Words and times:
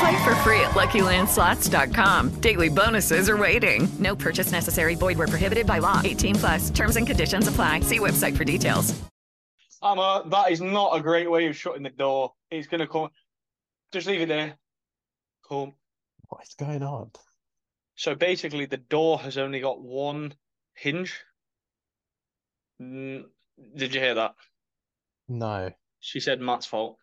Play 0.00 0.24
for 0.24 0.34
free 0.36 0.60
at 0.60 0.70
LuckyLandSlots.com. 0.72 2.40
Daily 2.40 2.68
bonuses 2.68 3.28
are 3.28 3.36
waiting. 3.36 3.88
No 3.98 4.16
purchase 4.16 4.50
necessary. 4.52 4.94
Void 4.94 5.18
where 5.18 5.28
prohibited 5.28 5.66
by 5.66 5.78
law. 5.78 6.00
18 6.04 6.34
plus. 6.34 6.70
Terms 6.70 6.96
and 6.96 7.06
conditions 7.06 7.46
apply. 7.48 7.80
See 7.80 7.98
website 8.00 8.36
for 8.36 8.44
details. 8.44 8.94
Emma, 9.82 10.22
that 10.30 10.50
is 10.50 10.60
not 10.62 10.96
a 10.96 11.02
great 11.02 11.30
way 11.30 11.46
of 11.46 11.54
shutting 11.56 11.82
the 11.82 11.90
door. 11.90 12.32
It's 12.50 12.66
going 12.66 12.80
to 12.80 12.86
come. 12.86 13.08
Just 13.92 14.06
leave 14.06 14.22
it 14.22 14.28
there. 14.28 14.54
Come. 15.46 15.74
What 16.28 16.42
is 16.42 16.54
going 16.58 16.82
on? 16.82 17.10
So 17.96 18.14
basically, 18.14 18.64
the 18.66 18.78
door 18.78 19.18
has 19.18 19.36
only 19.38 19.60
got 19.60 19.80
one 19.82 20.34
hinge. 20.74 21.20
Mm, 22.80 23.24
Did 23.76 23.94
you 23.94 24.00
hear 24.00 24.14
that? 24.14 24.34
No, 25.28 25.70
She 26.00 26.18
said 26.20 26.40
Matt's 26.40 26.66
fault. 26.66 26.96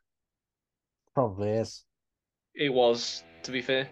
probably 1.13 1.49
is. 1.49 1.83
It 2.53 2.73
was, 2.73 3.23
to 3.43 3.51
be 3.51 3.61
fair. 3.61 3.87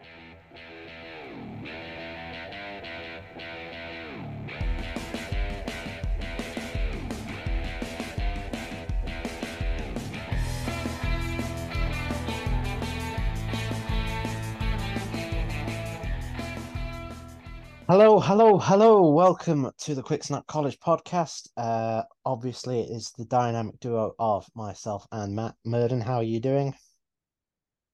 Hello, 17.88 18.20
hello, 18.20 18.60
hello. 18.60 19.10
Welcome 19.10 19.72
to 19.80 19.96
the 19.96 20.04
Quick 20.04 20.24
Snap 20.24 20.46
College 20.48 20.80
podcast. 20.80 21.48
Uh, 21.58 22.04
obviously, 22.26 22.82
it 22.82 22.92
is 22.92 23.12
the 23.18 23.26
dynamic 23.26 23.80
duo 23.80 24.14
of 24.20 24.48
myself 24.54 25.08
and 25.12 25.34
Matt 25.34 25.56
Murden. 25.66 26.02
How 26.02 26.18
are 26.18 26.24
you 26.24 26.40
doing? 26.40 26.76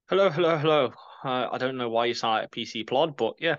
Hello, 0.08 0.30
hello, 0.30 0.56
hello. 0.56 0.92
Uh, 1.24 1.48
I 1.52 1.58
don't 1.58 1.78
know 1.78 1.90
why 1.90 2.06
you 2.06 2.14
sound 2.14 2.36
like 2.36 2.46
a 2.46 2.50
PC 2.50 2.88
plod, 2.88 3.18
but 3.18 3.38
yeah. 3.40 3.56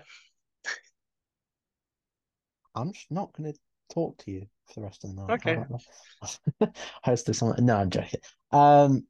I'm 2.73 2.93
just 2.93 3.11
not 3.11 3.33
going 3.33 3.51
to 3.51 3.59
talk 3.93 4.17
to 4.19 4.31
you 4.31 4.47
for 4.65 4.79
the 4.79 4.85
rest 4.85 5.03
of 5.03 5.13
the 5.13 5.21
night. 5.21 5.45
Okay. 5.45 6.71
Host 7.03 7.25
this 7.25 7.41
on. 7.41 7.53
No, 7.65 7.75
I'm 7.75 7.89
joking. 7.89 8.21
Um, 8.53 9.05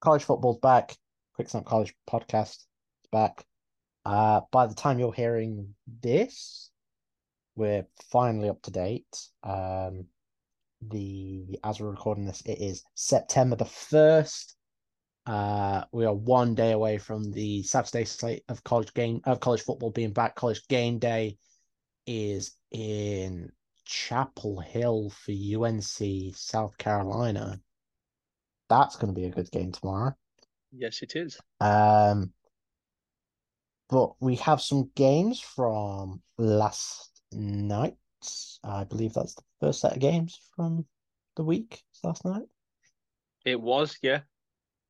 college 0.00 0.24
football's 0.24 0.58
back. 0.58 0.96
Quick 1.36 1.50
Snap 1.50 1.64
College 1.64 1.94
podcast 2.10 2.56
is 2.56 3.08
back. 3.12 3.44
Uh, 4.04 4.40
by 4.50 4.66
the 4.66 4.74
time 4.74 4.98
you're 4.98 5.12
hearing 5.12 5.76
this, 6.00 6.68
we're 7.54 7.86
finally 8.10 8.48
up 8.48 8.60
to 8.62 8.72
date. 8.72 9.28
Um, 9.44 10.06
the 10.90 11.60
as 11.62 11.78
we're 11.78 11.90
recording 11.90 12.26
this, 12.26 12.42
it 12.44 12.60
is 12.60 12.82
September 12.96 13.54
the 13.54 13.66
first. 13.66 14.56
Uh, 15.24 15.84
we 15.92 16.04
are 16.04 16.14
one 16.14 16.54
day 16.54 16.72
away 16.72 16.98
from 16.98 17.30
the 17.30 17.62
Saturday 17.62 18.04
slate 18.04 18.42
of 18.48 18.64
college 18.64 18.92
game 18.94 19.20
of 19.24 19.40
college 19.40 19.62
football 19.62 19.90
being 19.90 20.12
back. 20.12 20.34
College 20.34 20.66
game 20.68 20.98
day 20.98 21.38
is 22.06 22.56
in 22.72 23.52
Chapel 23.84 24.60
Hill 24.60 25.10
for 25.10 25.32
UNC 25.32 26.34
South 26.34 26.76
Carolina. 26.78 27.60
That's 28.68 28.96
going 28.96 29.14
to 29.14 29.20
be 29.20 29.26
a 29.26 29.30
good 29.30 29.50
game 29.50 29.70
tomorrow. 29.70 30.14
Yes, 30.72 31.02
it 31.02 31.14
is. 31.14 31.38
Um, 31.60 32.32
but 33.88 34.14
we 34.20 34.36
have 34.36 34.60
some 34.60 34.90
games 34.96 35.40
from 35.40 36.22
last 36.38 37.10
night. 37.30 37.94
I 38.64 38.84
believe 38.84 39.12
that's 39.12 39.34
the 39.34 39.42
first 39.60 39.80
set 39.80 39.92
of 39.92 39.98
games 39.98 40.40
from 40.56 40.86
the 41.36 41.44
week 41.44 41.82
last 42.02 42.24
night. 42.24 42.46
It 43.44 43.60
was, 43.60 43.98
yeah. 44.02 44.20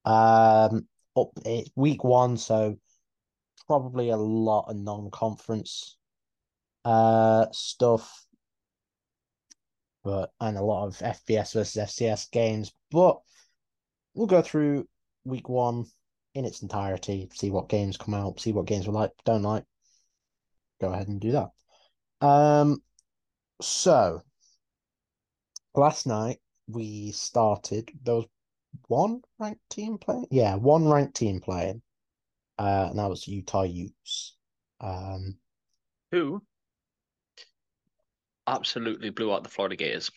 Um, 0.04 0.86
up 1.16 1.30
it's 1.44 1.70
week 1.76 2.04
one, 2.04 2.36
so 2.36 2.78
probably 3.66 4.10
a 4.10 4.16
lot 4.16 4.68
of 4.68 4.76
non-conference 4.76 5.96
uh 6.84 7.46
stuff, 7.52 8.26
but 10.02 10.32
and 10.40 10.56
a 10.56 10.62
lot 10.62 10.86
of 10.86 10.98
FBS 10.98 11.54
versus 11.54 11.90
FCS 11.90 12.30
games. 12.30 12.72
But 12.90 13.20
we'll 14.14 14.26
go 14.26 14.42
through 14.42 14.88
week 15.24 15.48
one 15.48 15.86
in 16.34 16.44
its 16.44 16.62
entirety, 16.62 17.28
see 17.34 17.50
what 17.50 17.68
games 17.68 17.96
come 17.96 18.14
out, 18.14 18.40
see 18.40 18.52
what 18.52 18.66
games 18.66 18.86
we 18.86 18.94
like, 18.94 19.12
don't 19.24 19.42
like. 19.42 19.64
Go 20.80 20.92
ahead 20.92 21.08
and 21.08 21.20
do 21.20 21.32
that. 21.32 21.50
Um, 22.26 22.82
so 23.60 24.22
last 25.74 26.06
night 26.06 26.38
we 26.66 27.12
started. 27.12 27.90
Was 28.04 28.26
one 28.88 29.22
ranked 29.38 29.68
team 29.70 29.98
playing. 29.98 30.26
Yeah, 30.30 30.56
one 30.56 30.88
ranked 30.88 31.14
team 31.16 31.40
playing. 31.40 31.82
Uh, 32.58 32.88
and 32.90 32.98
that 32.98 33.08
was 33.08 33.26
Utah 33.26 33.62
Utes. 33.62 34.36
Um, 34.80 35.36
Who 36.10 36.42
absolutely 38.46 39.10
blew 39.10 39.32
out 39.32 39.42
the 39.42 39.48
Florida 39.48 39.76
Gators. 39.76 40.10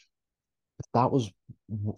that 0.94 1.12
was 1.12 1.32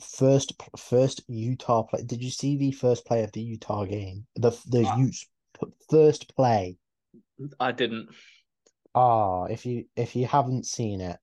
first 0.01 0.53
first 0.77 1.21
Utah 1.27 1.83
play. 1.83 2.03
Did 2.03 2.23
you 2.23 2.29
see 2.29 2.57
the 2.57 2.71
first 2.71 3.05
play 3.05 3.23
of 3.23 3.31
the 3.31 3.41
Utah 3.41 3.85
game? 3.85 4.25
The 4.35 4.51
the 4.67 4.85
Ah. 4.85 4.97
Utes 4.97 5.27
first 5.89 6.35
play. 6.35 6.77
I 7.59 7.71
didn't. 7.71 8.09
Ah, 8.93 9.45
if 9.45 9.65
you 9.65 9.85
if 9.95 10.15
you 10.15 10.27
haven't 10.27 10.65
seen 10.65 11.01
it, 11.01 11.17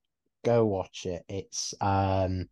go 0.45 0.65
watch 0.67 1.07
it. 1.07 1.25
It's 1.29 1.75
um 1.81 2.49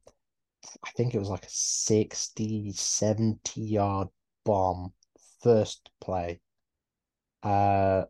I 0.84 0.90
think 0.90 1.14
it 1.14 1.18
was 1.18 1.28
like 1.28 1.44
a 1.44 1.50
60, 1.50 2.72
70 2.72 3.60
yard 3.60 4.08
bomb 4.44 4.92
first 5.42 5.90
play. 6.00 6.40
Uh 7.42 8.04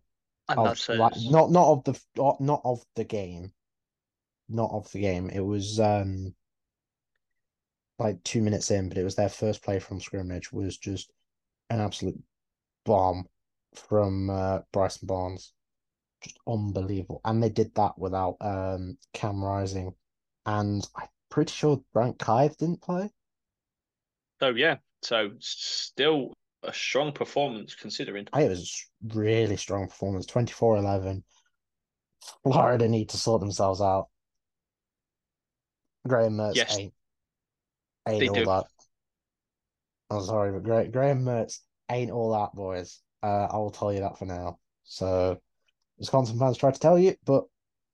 of, 0.48 0.88
like, 0.88 1.12
not 1.30 1.50
not 1.50 1.68
of 1.68 1.84
the 1.84 2.00
not 2.40 2.60
of 2.64 2.84
the 2.96 3.04
game. 3.04 3.52
Not 4.48 4.70
of 4.72 4.90
the 4.92 5.00
game. 5.00 5.30
It 5.30 5.40
was 5.40 5.80
um 5.80 6.34
like 7.98 8.22
two 8.24 8.42
minutes 8.42 8.70
in, 8.70 8.88
but 8.88 8.98
it 8.98 9.04
was 9.04 9.14
their 9.14 9.28
first 9.28 9.62
play 9.62 9.78
from 9.78 10.00
scrimmage 10.00 10.52
was 10.52 10.76
just 10.76 11.10
an 11.70 11.80
absolute 11.80 12.20
bomb 12.84 13.26
from 13.74 14.28
uh, 14.28 14.60
Bryson 14.72 15.06
Barnes. 15.06 15.52
Just 16.22 16.38
unbelievable. 16.46 17.20
And 17.24 17.42
they 17.42 17.48
did 17.48 17.74
that 17.76 17.98
without 17.98 18.36
um 18.40 18.98
Cam 19.12 19.42
Rising. 19.42 19.94
And 20.44 20.86
I'm 20.96 21.08
pretty 21.32 21.52
sure 21.52 21.80
Brent 21.94 22.18
Kive 22.18 22.56
didn't 22.58 22.82
play. 22.82 23.10
So 24.38 24.50
yeah, 24.50 24.76
so 25.00 25.30
still 25.38 26.34
a 26.62 26.72
strong 26.72 27.12
performance 27.12 27.74
considering. 27.74 28.28
It 28.36 28.48
was 28.48 28.86
a 29.10 29.18
really 29.18 29.56
strong 29.56 29.88
performance, 29.88 30.26
24-11. 30.26 31.22
Florida 32.42 32.86
need 32.86 33.08
to 33.08 33.16
sort 33.16 33.40
themselves 33.40 33.80
out. 33.80 34.08
Graham 36.06 36.34
Mertz 36.34 36.56
Yes, 36.56 36.78
ain't 36.78 36.92
ain't 38.08 38.28
all 38.28 38.34
do. 38.34 38.44
that. 38.44 38.64
I'm 40.10 40.22
sorry, 40.22 40.52
but 40.52 40.64
Gra- 40.64 40.88
Graham 40.88 41.24
Mertz 41.24 41.60
ain't 41.90 42.10
all 42.10 42.32
that, 42.32 42.54
boys. 42.54 43.00
Uh, 43.22 43.46
I 43.50 43.56
will 43.56 43.70
tell 43.70 43.92
you 43.92 44.00
that 44.00 44.18
for 44.18 44.26
now. 44.26 44.58
So, 44.84 45.40
Wisconsin 45.98 46.38
fans 46.38 46.58
try 46.58 46.72
to 46.72 46.78
tell 46.80 46.98
you, 46.98 47.16
but 47.24 47.44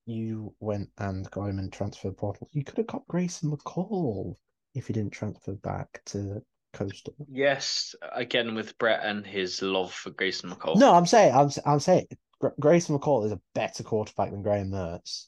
you 0.08 0.54
went 0.60 0.88
and 0.98 1.30
got 1.30 1.46
him 1.46 1.58
in 1.58 1.70
transfer 1.70 2.10
portal. 2.10 2.48
You 2.52 2.64
could 2.64 2.78
have 2.78 2.86
got 2.86 3.06
Grayson 3.08 3.50
McCall 3.50 4.34
if 4.74 4.86
he 4.86 4.92
didn't 4.92 5.12
transfer 5.12 5.52
back 5.52 6.00
to 6.06 6.40
Coastal. 6.72 7.14
Yes, 7.30 7.94
again 8.12 8.54
with 8.54 8.76
Brett 8.78 9.00
and 9.02 9.26
his 9.26 9.60
love 9.62 9.92
for 9.92 10.10
Grayson 10.10 10.50
McCall. 10.50 10.76
No, 10.76 10.94
I'm 10.94 11.06
saying, 11.06 11.34
I'm, 11.34 11.50
I'm 11.66 11.80
saying, 11.80 12.06
Gra- 12.40 12.52
Grayson 12.58 12.98
McCall 12.98 13.26
is 13.26 13.32
a 13.32 13.40
better 13.54 13.82
quarterback 13.82 14.30
than 14.30 14.42
Graham 14.42 14.70
Mertz. 14.70 15.26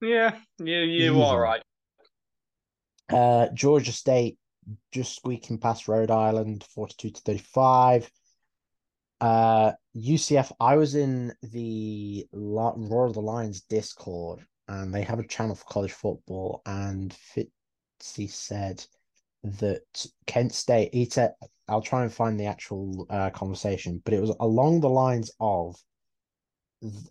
Yeah, 0.00 0.36
you 0.58 0.78
you 0.78 1.22
are 1.22 1.40
right. 1.40 1.62
Uh, 3.12 3.48
Georgia 3.52 3.92
State 3.92 4.38
just 4.92 5.16
squeaking 5.16 5.58
past 5.58 5.88
Rhode 5.88 6.10
Island, 6.10 6.64
42 6.74 7.10
to 7.10 7.20
35. 7.22 8.10
Uh, 9.20 9.72
UCF, 9.96 10.52
I 10.60 10.76
was 10.76 10.94
in 10.94 11.34
the 11.42 12.26
Roar 12.32 13.06
of 13.06 13.14
the 13.14 13.20
Lions 13.20 13.62
Discord, 13.62 14.40
and 14.68 14.94
they 14.94 15.02
have 15.02 15.18
a 15.18 15.26
channel 15.26 15.54
for 15.54 15.64
college 15.64 15.92
football, 15.92 16.62
and 16.64 17.14
Fitzy 17.34 18.30
said 18.30 18.84
that 19.42 20.06
Kent 20.26 20.52
State, 20.52 20.94
he 20.94 21.04
said, 21.04 21.34
I'll 21.68 21.82
try 21.82 22.02
and 22.02 22.12
find 22.12 22.38
the 22.38 22.46
actual 22.46 23.06
uh, 23.10 23.30
conversation, 23.30 24.00
but 24.04 24.14
it 24.14 24.20
was 24.20 24.34
along 24.40 24.80
the 24.80 24.88
lines 24.88 25.30
of 25.38 25.76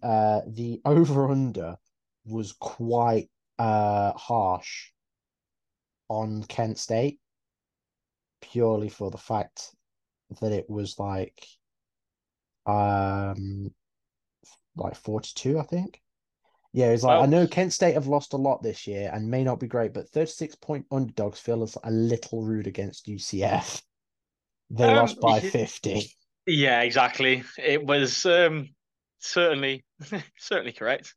uh, 0.02 0.42
the 0.48 0.82
over-under 0.86 1.78
was 2.26 2.54
quite 2.54 3.30
uh, 3.58 4.14
harsh 4.14 4.92
on 6.10 6.44
Kent 6.44 6.78
State 6.78 7.20
purely 8.42 8.90
for 8.90 9.12
the 9.12 9.18
fact 9.18 9.76
that 10.42 10.52
it 10.52 10.70
was 10.70 10.98
like 10.98 11.46
um 12.70 13.74
like 14.76 14.96
42 14.96 15.60
I 15.60 15.64
think 15.64 16.02
yeah 16.74 16.88
it's 16.88 17.04
like 17.04 17.22
I 17.22 17.26
know 17.26 17.48
Kent 17.48 17.74
State 17.74 17.94
have 17.96 18.08
lost 18.08 18.34
a 18.34 18.38
lot 18.38 18.62
this 18.64 18.88
year 18.88 19.10
and 19.14 19.30
may 19.30 19.44
not 19.44 19.60
be 19.60 19.68
great 19.68 19.94
but 19.94 20.10
36 20.10 20.56
point 20.56 20.86
underdogs 20.92 21.40
feel 21.40 21.64
as 21.64 21.78
a 21.84 21.92
little 21.92 22.44
rude 22.44 22.68
against 22.68 23.08
UCF 23.08 23.82
they 24.70 24.90
Um, 24.90 24.96
lost 24.96 25.20
by 25.20 25.40
50 25.40 26.16
Yeah, 26.46 26.82
exactly. 26.82 27.44
It 27.58 27.86
was 27.86 28.26
um 28.26 28.70
certainly 29.20 29.86
certainly 30.38 30.74
correct. 30.74 31.16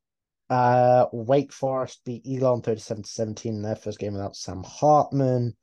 Uh, 0.51 1.07
Wake 1.13 1.53
Forest 1.53 2.03
beat 2.05 2.27
Elon 2.27 2.61
37 2.63 3.03
to 3.05 3.09
17 3.09 3.55
in 3.55 3.63
their 3.63 3.77
first 3.77 3.99
game 3.99 4.13
without 4.13 4.37
Sam 4.37 4.63
Hartman. 4.65 5.57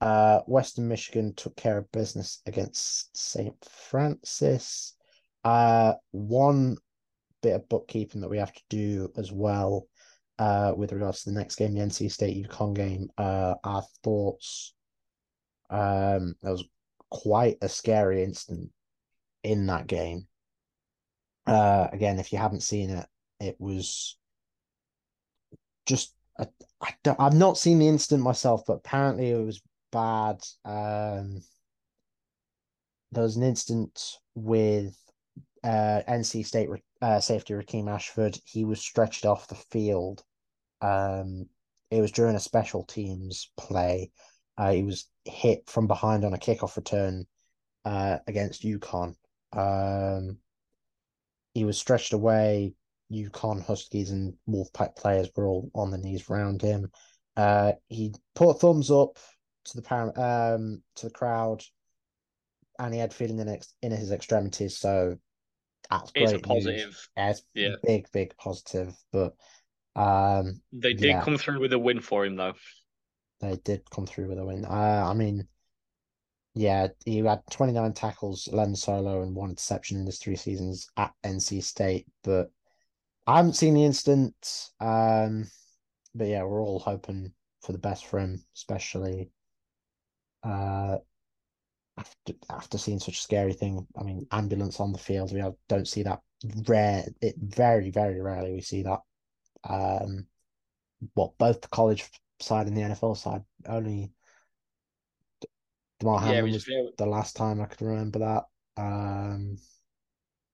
Uh, 0.00 0.40
Western 0.46 0.86
Michigan 0.88 1.34
took 1.34 1.56
care 1.56 1.78
of 1.78 1.90
business 1.90 2.40
against 2.46 3.16
St. 3.16 3.56
Francis. 3.64 4.94
Uh, 5.46 5.94
one 6.10 6.76
bit 7.40 7.54
of 7.54 7.68
bookkeeping 7.68 8.20
that 8.20 8.28
we 8.28 8.36
have 8.36 8.52
to 8.52 8.62
do 8.68 9.08
as 9.16 9.30
well, 9.30 9.86
uh, 10.40 10.72
with 10.76 10.90
regards 10.90 11.22
to 11.22 11.30
the 11.30 11.38
next 11.38 11.54
game, 11.54 11.72
the 11.72 11.80
NC 11.80 12.10
State 12.10 12.44
UConn 12.44 12.74
game. 12.74 13.08
Uh, 13.16 13.54
our 13.62 13.84
thoughts. 14.02 14.74
Um, 15.70 16.34
that 16.42 16.50
was 16.50 16.64
quite 17.10 17.58
a 17.62 17.68
scary 17.68 18.24
instant 18.24 18.70
in 19.44 19.66
that 19.66 19.86
game. 19.86 20.26
Uh, 21.46 21.86
again, 21.92 22.18
if 22.18 22.32
you 22.32 22.38
haven't 22.38 22.64
seen 22.64 22.90
it, 22.90 23.06
it 23.38 23.54
was 23.60 24.18
just 25.86 26.12
I, 26.40 26.46
I 26.80 26.94
don't, 27.04 27.20
I've 27.20 27.34
not 27.34 27.56
seen 27.56 27.78
the 27.78 27.86
incident 27.86 28.24
myself, 28.24 28.62
but 28.66 28.78
apparently 28.78 29.30
it 29.30 29.46
was 29.46 29.62
bad. 29.92 30.42
Um, 30.64 31.40
there 33.12 33.22
was 33.22 33.36
an 33.36 33.44
incident 33.44 34.18
with 34.34 35.05
uh, 35.64 36.02
NC 36.08 36.46
State 36.46 36.68
uh, 37.02 37.20
safety 37.20 37.54
Rakeim 37.54 37.88
Ashford. 37.88 38.38
He 38.44 38.64
was 38.64 38.80
stretched 38.80 39.26
off 39.26 39.48
the 39.48 39.54
field. 39.54 40.22
Um, 40.80 41.46
it 41.90 42.00
was 42.00 42.12
during 42.12 42.36
a 42.36 42.40
special 42.40 42.84
teams 42.84 43.50
play. 43.56 44.10
Uh, 44.58 44.72
he 44.72 44.82
was 44.82 45.08
hit 45.24 45.68
from 45.68 45.86
behind 45.86 46.24
on 46.24 46.34
a 46.34 46.38
kickoff 46.38 46.76
return 46.76 47.26
uh, 47.84 48.18
against 48.26 48.64
UConn. 48.64 49.14
Um, 49.52 50.38
he 51.54 51.64
was 51.64 51.78
stretched 51.78 52.12
away. 52.12 52.74
UConn 53.12 53.64
Huskies 53.64 54.10
and 54.10 54.34
Wolfpack 54.48 54.96
players 54.96 55.28
were 55.36 55.46
all 55.46 55.70
on 55.74 55.90
the 55.90 55.98
knees 55.98 56.28
around 56.28 56.60
him. 56.60 56.90
Uh, 57.36 57.72
he 57.88 58.12
put 58.34 58.50
a 58.50 58.54
thumbs 58.54 58.90
up 58.90 59.18
to 59.66 59.76
the 59.76 59.82
par- 59.82 60.12
um 60.16 60.82
to 60.96 61.06
the 61.06 61.12
crowd, 61.12 61.62
and 62.78 62.92
he 62.92 63.00
had 63.00 63.14
feeling 63.14 63.38
in 63.38 63.48
ex- 63.48 63.74
in 63.82 63.92
his 63.92 64.10
extremities. 64.10 64.78
So 64.78 65.18
that's 65.90 66.12
It's 66.14 66.32
great 66.32 66.42
a 66.42 66.46
positive. 66.46 67.08
It's 67.16 67.42
Yeah. 67.54 67.76
big, 67.84 68.10
big 68.12 68.36
positive. 68.36 68.94
But 69.12 69.34
um, 69.94 70.60
They 70.72 70.94
did 70.94 71.08
Yeah. 71.08 71.24
come 71.24 71.38
through 71.38 71.60
with 71.60 71.72
a 71.72 71.78
win 71.78 72.00
for 72.00 72.24
him 72.24 72.36
though. 72.36 72.54
they 73.40 73.56
did 73.56 73.88
come 73.90 74.06
through 74.06 74.28
with 74.28 74.38
a 74.38 74.44
win. 74.44 74.64
Uh, 74.64 75.04
I 75.08 75.14
mean, 75.14 75.46
yeah, 76.54 76.88
he 77.04 77.18
had 77.18 77.42
29 77.50 77.92
tackles, 77.92 78.48
11 78.48 78.76
solo, 78.76 79.22
and 79.22 79.34
one 79.34 79.50
interception 79.50 79.98
in 80.00 80.06
his 80.06 80.18
three 80.18 80.36
seasons 80.36 80.88
at 80.96 81.12
NC 81.22 81.60
State. 81.60 82.06
But 82.22 82.50
I 83.26 83.36
haven't 83.36 83.54
seen 83.54 83.74
the 83.74 83.84
incident. 83.84 84.70
Um, 84.80 85.50
but 86.14 86.28
yeah, 86.28 86.44
we're 86.44 86.62
all 86.62 86.78
hoping 86.78 87.32
for 87.60 87.72
the 87.72 87.78
best 87.78 88.06
for 88.06 88.18
him, 88.18 88.44
especially 88.54 89.30
uh 90.42 90.98
after 91.98 92.32
after 92.50 92.78
seeing 92.78 92.98
such 92.98 93.18
a 93.18 93.22
scary 93.22 93.52
thing. 93.52 93.86
I 93.98 94.02
mean, 94.02 94.26
ambulance 94.30 94.80
on 94.80 94.92
the 94.92 94.98
field, 94.98 95.32
we 95.32 95.42
don't 95.68 95.88
see 95.88 96.02
that 96.02 96.20
rare. 96.66 97.04
It 97.20 97.36
very, 97.38 97.90
very 97.90 98.20
rarely 98.20 98.52
we 98.52 98.60
see 98.60 98.82
that. 98.82 99.00
Um, 99.68 100.26
well, 101.14 101.34
both 101.38 101.60
the 101.60 101.68
college 101.68 102.08
side 102.40 102.66
and 102.66 102.76
the 102.76 102.82
NFL 102.82 103.16
side 103.16 103.42
only. 103.66 104.12
Yeah, 106.02 106.20
Hamlin 106.20 106.52
was 106.52 106.64
very- 106.64 106.92
the 106.98 107.06
last 107.06 107.36
time 107.36 107.60
I 107.60 107.66
could 107.66 107.80
remember 107.80 108.18
that. 108.18 108.44
Um, 108.76 109.56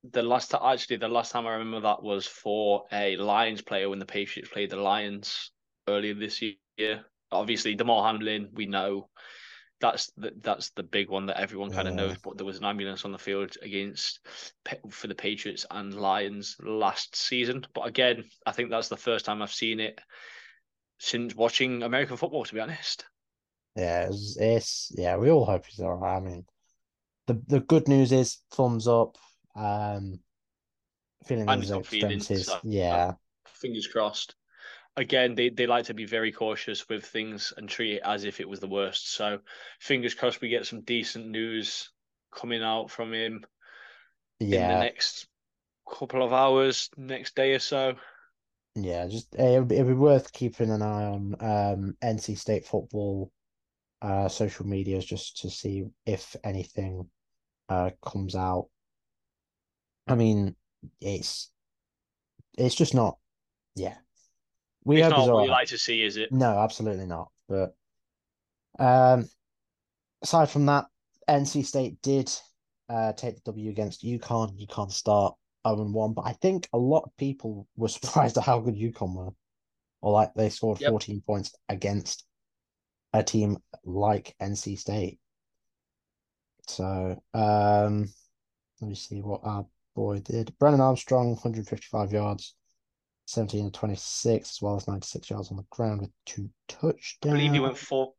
The 0.05 0.23
last 0.23 0.51
time, 0.51 0.63
actually, 0.65 0.97
the 0.97 1.09
last 1.09 1.33
time 1.33 1.47
I 1.47 1.53
remember 1.53 1.81
that 1.81 2.03
was 2.03 2.27
for 2.27 2.87
a 2.93 3.17
Lions 3.17 3.63
player 3.63 3.89
when 3.89 3.99
the 3.99 4.07
Patriots 4.07 4.51
played 4.51 4.71
the 4.71 4.77
Lions 4.77 5.53
earlier 5.89 6.15
this 6.15 6.43
year. 6.43 7.05
Obviously, 7.31 7.75
Damar 7.75 8.05
Hamlin, 8.05 8.51
we 8.53 8.67
know 8.67 9.09
that's 9.83 10.11
the, 10.17 10.33
that's 10.41 10.71
the 10.71 10.83
big 10.85 11.11
one 11.11 11.27
that 11.27 11.39
everyone 11.41 11.71
kind 11.73 11.89
of 11.89 11.95
knows. 11.95 12.17
But 12.23 12.39
there 12.39 12.47
was 12.47 12.57
an 12.59 12.65
ambulance 12.65 13.05
on 13.05 13.13
the 13.13 13.19
field 13.19 13.57
against 13.61 14.21
for 14.89 15.09
the 15.09 15.15
Patriots 15.15 15.67
and 15.71 15.93
Lions 15.93 16.57
last 16.63 17.17
season. 17.17 17.67
But 17.75 17.89
again, 17.89 18.25
I 18.47 18.53
think 18.53 18.71
that's 18.71 18.89
the 18.89 18.97
first 18.97 19.25
time 19.27 19.43
I've 19.43 19.53
seen 19.53 19.81
it 19.81 20.01
since 20.99 21.35
watching 21.35 21.83
American 21.83 22.17
football. 22.17 22.45
To 22.45 22.55
be 22.55 22.61
honest, 22.61 23.05
yeah, 23.77 24.07
it's, 24.07 24.37
it's 24.41 24.93
yeah. 24.97 25.17
We 25.17 25.31
all 25.31 25.45
hope 25.45 25.67
he's 25.67 25.81
all 25.81 25.95
right. 25.97 26.17
I 26.17 26.21
mean, 26.21 26.47
the 27.27 27.43
the 27.49 27.61
good 27.61 27.89
news 27.89 28.13
is 28.13 28.39
thumbs 28.53 28.87
up. 28.87 29.19
Um, 29.57 30.21
feeling 31.27 31.49
And 31.49 31.61
his 31.61 31.71
he's 31.71 31.77
got 31.77 31.87
feelings, 31.87 32.31
extremities. 32.31 32.47
so- 32.47 32.61
Yeah, 32.65 33.13
fingers 33.47 33.87
crossed. 33.89 34.37
Again, 34.97 35.35
they, 35.35 35.49
they 35.49 35.67
like 35.67 35.87
to 35.87 35.95
be 35.95 36.05
very 36.05 36.33
cautious 36.33 36.89
with 36.89 37.05
things 37.07 37.53
and 37.57 37.69
treat 37.69 37.95
it 37.95 38.03
as 38.05 38.25
if 38.25 38.41
it 38.41 38.49
was 38.49 38.61
the 38.61 38.69
worst. 38.69 39.13
So, 39.15 39.39
fingers 39.81 40.15
crossed, 40.15 40.41
we 40.41 40.49
get 40.51 40.67
some 40.67 40.83
decent 40.83 41.29
news 41.29 41.91
coming 42.35 42.63
out 42.63 42.91
from 42.91 43.13
him 43.13 43.45
yeah. 44.41 44.63
in 44.63 44.69
the 44.69 44.85
next 44.85 45.27
couple 45.91 46.23
of 46.23 46.33
hours, 46.33 46.91
next 46.97 47.35
day 47.37 47.55
or 47.55 47.59
so. 47.59 47.95
yeah. 48.75 49.07
Just 49.07 49.35
it'd 49.35 49.69
be, 49.69 49.77
it'd 49.77 49.87
be 49.87 49.95
worth 49.95 50.33
keeping 50.33 50.71
an 50.71 50.83
eye 50.83 51.05
on 51.05 51.37
um 51.41 51.97
NC 52.03 52.39
State 52.39 52.67
football, 52.67 53.31
uh, 54.01 54.29
social 54.29 54.67
medias 54.67 55.05
just 55.05 55.39
to 55.43 55.51
see 55.51 55.87
if 56.07 56.37
anything, 56.45 57.09
uh, 57.69 57.91
comes 58.05 58.35
out. 58.35 58.69
I 60.07 60.15
mean, 60.15 60.57
it's 61.01 61.51
it's 62.59 62.75
just 62.75 62.95
not. 62.95 63.19
Yeah, 63.75 63.97
we 64.85 64.99
it's 64.99 65.05
hope 65.05 65.11
not 65.11 65.27
what 65.27 65.35
all 65.35 65.45
you 65.45 65.51
right. 65.51 65.61
like 65.61 65.69
to 65.69 65.79
see, 65.79 66.03
is 66.03 66.17
it? 66.17 66.33
No, 66.33 66.59
absolutely 66.59 67.07
not. 67.07 67.31
But 67.49 67.75
um, 68.79 69.29
aside 70.23 70.51
from 70.51 70.67
that, 70.67 70.87
NC 71.29 71.65
State 71.65 72.01
did 72.03 72.31
uh 72.89 73.13
take 73.13 73.37
the 73.37 73.43
W 73.47 73.71
against 73.71 74.03
UConn. 74.05 74.59
UConn 74.67 74.91
start 74.91 75.35
0 75.67 75.85
1, 75.91 76.13
but 76.15 76.27
I 76.27 76.33
think 76.35 76.69
a 76.73 76.79
lot 76.79 77.05
of 77.05 77.17
people 77.17 77.67
were 77.77 77.89
surprised 77.97 78.37
at 78.39 78.45
how 78.45 78.61
good 78.61 78.75
UConn 78.75 79.15
were. 79.15 79.31
Or 80.01 80.13
like 80.13 80.35
they 80.35 80.49
scored 80.49 80.81
Yep. 80.81 80.91
14 80.91 81.21
points 81.25 81.55
against 81.69 82.25
a 83.13 83.23
team 83.23 83.59
like 83.85 84.35
NC 84.41 84.79
State. 84.79 85.21
So 86.67 87.23
um 87.35 88.13
let 88.81 88.89
me 88.89 88.95
see 88.97 89.21
what 89.23 89.43
our 89.45 89.65
boy 89.95 90.19
did. 90.21 90.57
Brennan 90.59 90.81
Armstrong, 90.81 91.31
155 91.31 92.13
yards. 92.13 92.57
17 93.27 93.65
and 93.65 93.75
26, 93.75 94.51
as 94.51 94.63
well 94.63 94.77
as 94.77 94.89
96 94.89 95.31
yards 95.31 95.51
on 95.51 95.57
the 95.57 95.67
ground 95.71 96.01
with 96.01 96.11
two 96.27 96.51
touchdowns. 96.69 97.17
I 97.25 97.29
believe 97.29 97.53
he 97.53 97.61
went 97.61 97.79
four. 97.79 98.13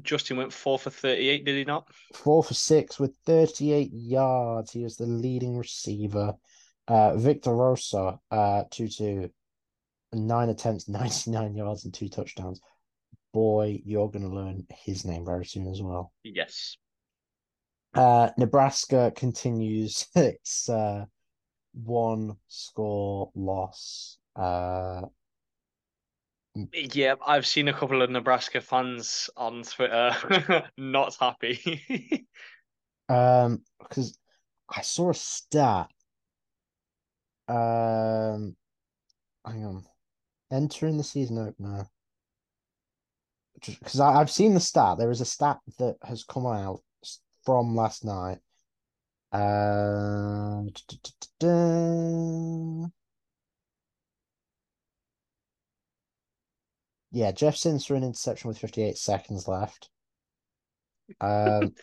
Justin 0.00 0.38
went 0.38 0.52
four 0.52 0.78
for 0.78 0.90
38, 0.90 1.44
did 1.44 1.56
he 1.56 1.64
not? 1.64 1.86
Four 2.14 2.42
for 2.42 2.54
six 2.54 2.98
with 2.98 3.14
38 3.26 3.90
yards. 3.92 4.72
He 4.72 4.82
was 4.82 4.96
the 4.96 5.06
leading 5.06 5.56
receiver. 5.56 6.34
Uh, 6.88 7.16
Victor 7.16 7.54
Rosa, 7.54 8.18
uh, 8.30 8.64
2 8.70 8.88
2, 8.88 9.30
nine 10.12 10.48
attempts, 10.48 10.88
99 10.88 11.54
yards, 11.54 11.84
and 11.84 11.92
two 11.92 12.08
touchdowns. 12.08 12.60
Boy, 13.32 13.80
you're 13.84 14.10
going 14.10 14.28
to 14.28 14.34
learn 14.34 14.66
his 14.84 15.04
name 15.04 15.24
very 15.24 15.44
soon 15.44 15.68
as 15.68 15.80
well. 15.80 16.12
Yes. 16.22 16.76
Uh, 17.94 18.30
Nebraska 18.38 19.12
continues 19.14 20.06
its 20.14 20.68
uh, 20.68 21.04
one 21.72 22.36
score 22.48 23.30
loss. 23.34 24.18
Uh, 24.34 25.02
Yeah, 26.72 27.14
I've 27.26 27.46
seen 27.46 27.68
a 27.68 27.72
couple 27.72 28.02
of 28.02 28.10
Nebraska 28.10 28.60
fans 28.60 29.30
on 29.36 29.62
Twitter 29.62 30.14
not 30.76 31.16
happy. 31.18 32.26
um, 33.08 33.62
because 33.80 34.18
I 34.74 34.82
saw 34.82 35.10
a 35.10 35.14
stat. 35.14 35.88
Um, 37.48 38.56
hang 39.46 39.64
on, 39.64 39.84
entering 40.50 40.96
the 40.96 41.04
season 41.04 41.38
opener. 41.38 41.86
Because 43.64 44.00
I've 44.00 44.30
seen 44.30 44.54
the 44.54 44.60
stat. 44.60 44.98
There 44.98 45.10
is 45.10 45.20
a 45.20 45.24
stat 45.26 45.58
that 45.78 45.96
has 46.02 46.24
come 46.24 46.46
out 46.46 46.80
from 47.44 47.76
last 47.76 48.04
night. 48.04 48.38
Uh, 49.32 50.41
yeah, 57.12 57.30
Jeff 57.32 57.56
Sims 57.56 57.86
threw 57.86 57.96
an 57.96 58.04
interception 58.04 58.48
with 58.48 58.58
58 58.58 58.96
seconds 58.96 59.48
left. 59.48 59.88
Um, 61.20 61.74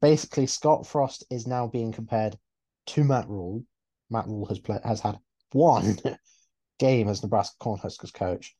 basically, 0.00 0.46
Scott 0.46 0.86
Frost 0.86 1.24
is 1.28 1.46
now 1.46 1.66
being 1.66 1.92
compared 1.92 2.38
to 2.86 3.04
Matt 3.04 3.28
Rhule. 3.28 3.62
Matt 4.08 4.26
Rhule 4.26 4.46
has 4.46 4.58
played 4.58 4.80
has 4.84 5.00
had 5.00 5.18
one 5.52 5.98
game 6.78 7.08
as 7.08 7.22
Nebraska 7.22 7.56
Cornhuskers 7.60 8.14
coach. 8.14 8.56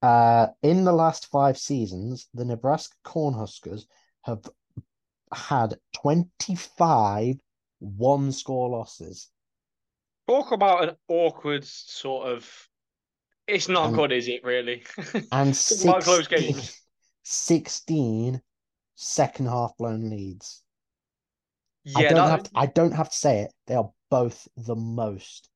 Uh, 0.00 0.46
in 0.62 0.84
the 0.84 0.92
last 0.92 1.26
five 1.26 1.58
seasons, 1.58 2.28
the 2.32 2.46
Nebraska 2.46 2.96
Cornhuskers 3.04 3.82
have 4.22 4.48
had 5.34 5.74
25 5.96 7.36
one 7.82 8.32
score 8.32 8.70
losses. 8.70 9.28
Talk 10.28 10.52
about 10.52 10.88
an 10.88 10.96
awkward 11.08 11.64
sort 11.64 12.28
of. 12.28 12.68
It's 13.46 13.68
not 13.68 13.88
And- 13.88 13.96
good, 13.96 14.12
is 14.12 14.28
it, 14.28 14.44
really? 14.44 14.84
and 15.32 15.54
Talk 15.54 15.82
about 15.84 16.02
close 16.02 16.28
games. 16.28 16.80
16 17.24 18.40
second 18.94 19.46
half 19.46 19.76
blown 19.76 20.10
leads. 20.10 20.62
I 21.96 22.02
Yeah, 22.02 22.08
don't 22.10 22.16
that, 22.18 22.30
have 22.30 22.42
to, 22.44 22.50
I 22.54 22.66
don't 22.66 22.92
have 22.92 23.10
to 23.10 23.16
say 23.16 23.40
it. 23.40 23.52
They 23.66 23.74
are 23.74 23.90
both 24.10 24.46
the 24.56 24.76
most 24.76 25.48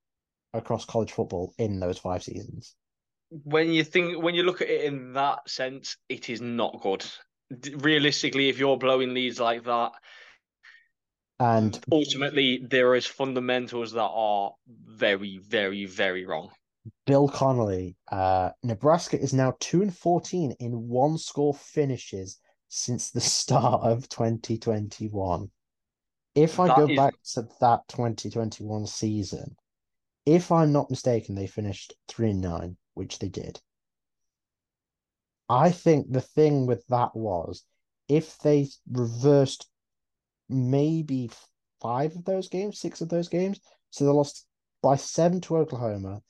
across 0.53 0.85
college 0.85 1.11
football 1.11 1.53
in 1.57 1.79
those 1.79 1.97
five 1.97 2.23
seasons. 2.23 2.75
when 3.29 3.71
you 3.71 3.83
think 3.83 4.21
when 4.23 4.35
you 4.35 4.43
look 4.43 4.61
at 4.61 4.69
it 4.69 4.85
in 4.85 5.13
that 5.13 5.49
sense, 5.49 5.97
it 6.09 6.29
is 6.29 6.41
not 6.41 6.81
good. 6.81 7.05
Realistically, 7.75 8.49
if 8.49 8.57
you're 8.59 8.77
blowing 8.77 9.13
leads 9.13 9.39
like 9.39 9.63
that, 9.65 9.91
And 11.39 11.79
ultimately 11.91 12.59
there 12.69 12.95
is 12.95 13.05
fundamentals 13.05 13.91
that 13.93 14.01
are 14.09 14.51
very, 14.67 15.37
very, 15.37 15.85
very 15.85 16.25
wrong. 16.25 16.49
Bill 17.05 17.27
Connelly, 17.27 17.95
uh, 18.11 18.51
Nebraska 18.63 19.19
is 19.19 19.33
now 19.33 19.55
2 19.59 19.81
and 19.81 19.95
14 19.95 20.51
in 20.59 20.87
one 20.87 21.17
score 21.17 21.53
finishes 21.53 22.39
since 22.69 23.11
the 23.11 23.21
start 23.37 23.83
of 23.83 24.07
2021. 24.09 25.49
If 26.35 26.59
I 26.59 26.67
That 26.67 26.77
go 26.77 26.87
is- 26.87 26.95
back 26.95 27.13
to 27.33 27.47
that 27.61 27.87
2021 27.87 28.85
season, 28.85 29.55
if 30.25 30.51
I'm 30.51 30.71
not 30.71 30.89
mistaken, 30.89 31.35
they 31.35 31.47
finished 31.47 31.93
3 32.09 32.31
and 32.31 32.41
9, 32.41 32.77
which 32.93 33.19
they 33.19 33.29
did. 33.29 33.59
I 35.49 35.71
think 35.71 36.11
the 36.11 36.21
thing 36.21 36.65
with 36.65 36.85
that 36.87 37.15
was 37.15 37.63
if 38.09 38.37
they 38.39 38.67
reversed 38.91 39.67
maybe 40.49 41.31
five 41.81 42.15
of 42.15 42.25
those 42.25 42.49
games, 42.49 42.79
six 42.79 42.99
of 43.01 43.09
those 43.09 43.29
games, 43.29 43.59
so 43.89 44.03
they 44.05 44.11
lost 44.11 44.45
by 44.81 44.95
seven 44.97 45.39
to 45.41 45.57
Oklahoma, 45.57 46.21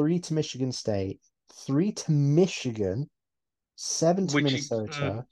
three 0.00 0.18
to 0.18 0.32
Michigan 0.32 0.72
State, 0.72 1.20
three 1.52 1.92
to 1.92 2.10
Michigan, 2.10 3.10
seven 3.76 4.26
to 4.26 4.36
Which 4.36 4.46
is- 4.46 4.70
Minnesota, 4.70 5.00
mm. 5.00 5.26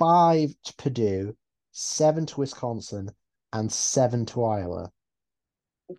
five 0.00 0.50
to 0.64 0.74
Purdue, 0.74 1.36
seven 1.70 2.26
to 2.26 2.40
Wisconsin, 2.40 3.12
and 3.52 3.70
seven 3.70 4.26
to 4.26 4.44
Iowa. 4.44 4.90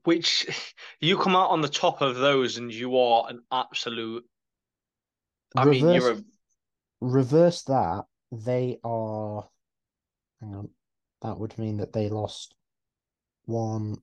Which 0.04 0.46
you 1.00 1.18
come 1.18 1.38
out 1.38 1.52
on 1.52 1.62
the 1.62 1.70
top 1.70 2.02
of 2.02 2.18
those 2.18 2.58
and 2.58 2.70
you 2.70 2.98
are 2.98 3.30
an 3.30 3.44
absolute 3.50 4.26
I 5.56 5.64
mean 5.64 5.86
Reverse, 5.86 6.04
you're 6.04 6.12
a 6.12 6.24
reverse 7.00 7.64
that, 7.64 8.04
they 8.34 8.78
are. 8.84 9.48
Hang 10.42 10.54
on. 10.54 10.70
That 11.22 11.40
would 11.40 11.58
mean 11.58 11.78
that 11.78 11.94
they 11.94 12.10
lost 12.10 12.54
one, 13.46 13.96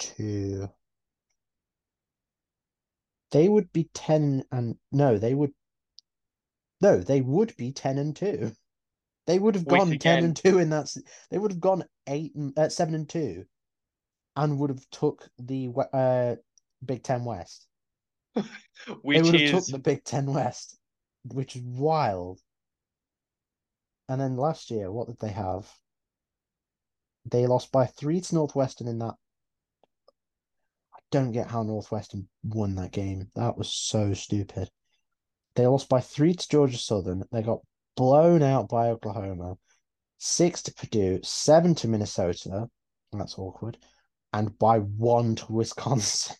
two. 0.00 0.68
They 3.32 3.48
would 3.48 3.72
be 3.72 3.90
10 3.92 4.44
and 4.52 4.78
no, 4.92 5.18
they 5.18 5.34
would. 5.34 5.52
No, 6.80 6.98
they 6.98 7.20
would 7.20 7.56
be 7.56 7.72
10 7.72 7.98
and 7.98 8.14
2. 8.14 8.52
They 9.26 9.38
would 9.38 9.54
have 9.56 9.66
gone 9.66 9.98
10 9.98 10.22
and 10.22 10.36
2 10.36 10.58
in 10.58 10.70
that. 10.70 10.94
They 11.30 11.38
would 11.38 11.50
have 11.50 11.60
gone 11.60 11.84
8 12.06 12.34
and 12.36 12.58
uh, 12.58 12.68
7 12.68 12.94
and 12.94 13.08
2 13.08 13.44
and 14.36 14.58
would 14.58 14.70
have 14.70 14.88
took 14.90 15.28
the 15.38 15.70
uh 15.92 16.36
Big 16.84 17.02
10 17.02 17.24
West. 17.24 17.66
They 18.86 18.94
which 19.02 19.22
would 19.22 19.34
have 19.34 19.50
took 19.50 19.66
the 19.66 19.78
Big 19.78 20.04
Ten 20.04 20.32
West, 20.32 20.78
which 21.24 21.56
is 21.56 21.62
wild. 21.62 22.40
And 24.08 24.20
then 24.20 24.36
last 24.36 24.70
year, 24.70 24.90
what 24.90 25.06
did 25.06 25.18
they 25.20 25.32
have? 25.32 25.70
They 27.24 27.46
lost 27.46 27.70
by 27.70 27.86
three 27.86 28.20
to 28.20 28.34
Northwestern 28.34 28.88
in 28.88 28.98
that. 28.98 29.14
Don't 31.12 31.32
get 31.32 31.50
how 31.50 31.62
Northwestern 31.62 32.26
won 32.42 32.74
that 32.76 32.90
game. 32.90 33.28
That 33.36 33.58
was 33.58 33.70
so 33.70 34.14
stupid. 34.14 34.70
They 35.54 35.66
lost 35.66 35.90
by 35.90 36.00
three 36.00 36.32
to 36.32 36.48
Georgia 36.48 36.78
Southern. 36.78 37.22
They 37.30 37.42
got 37.42 37.60
blown 37.98 38.42
out 38.42 38.70
by 38.70 38.88
Oklahoma. 38.88 39.58
Six 40.16 40.62
to 40.62 40.72
Purdue, 40.72 41.20
seven 41.22 41.74
to 41.76 41.88
Minnesota. 41.88 42.66
That's 43.12 43.38
awkward. 43.38 43.76
And 44.32 44.58
by 44.58 44.78
one 44.78 45.36
to 45.36 45.52
Wisconsin. 45.52 46.34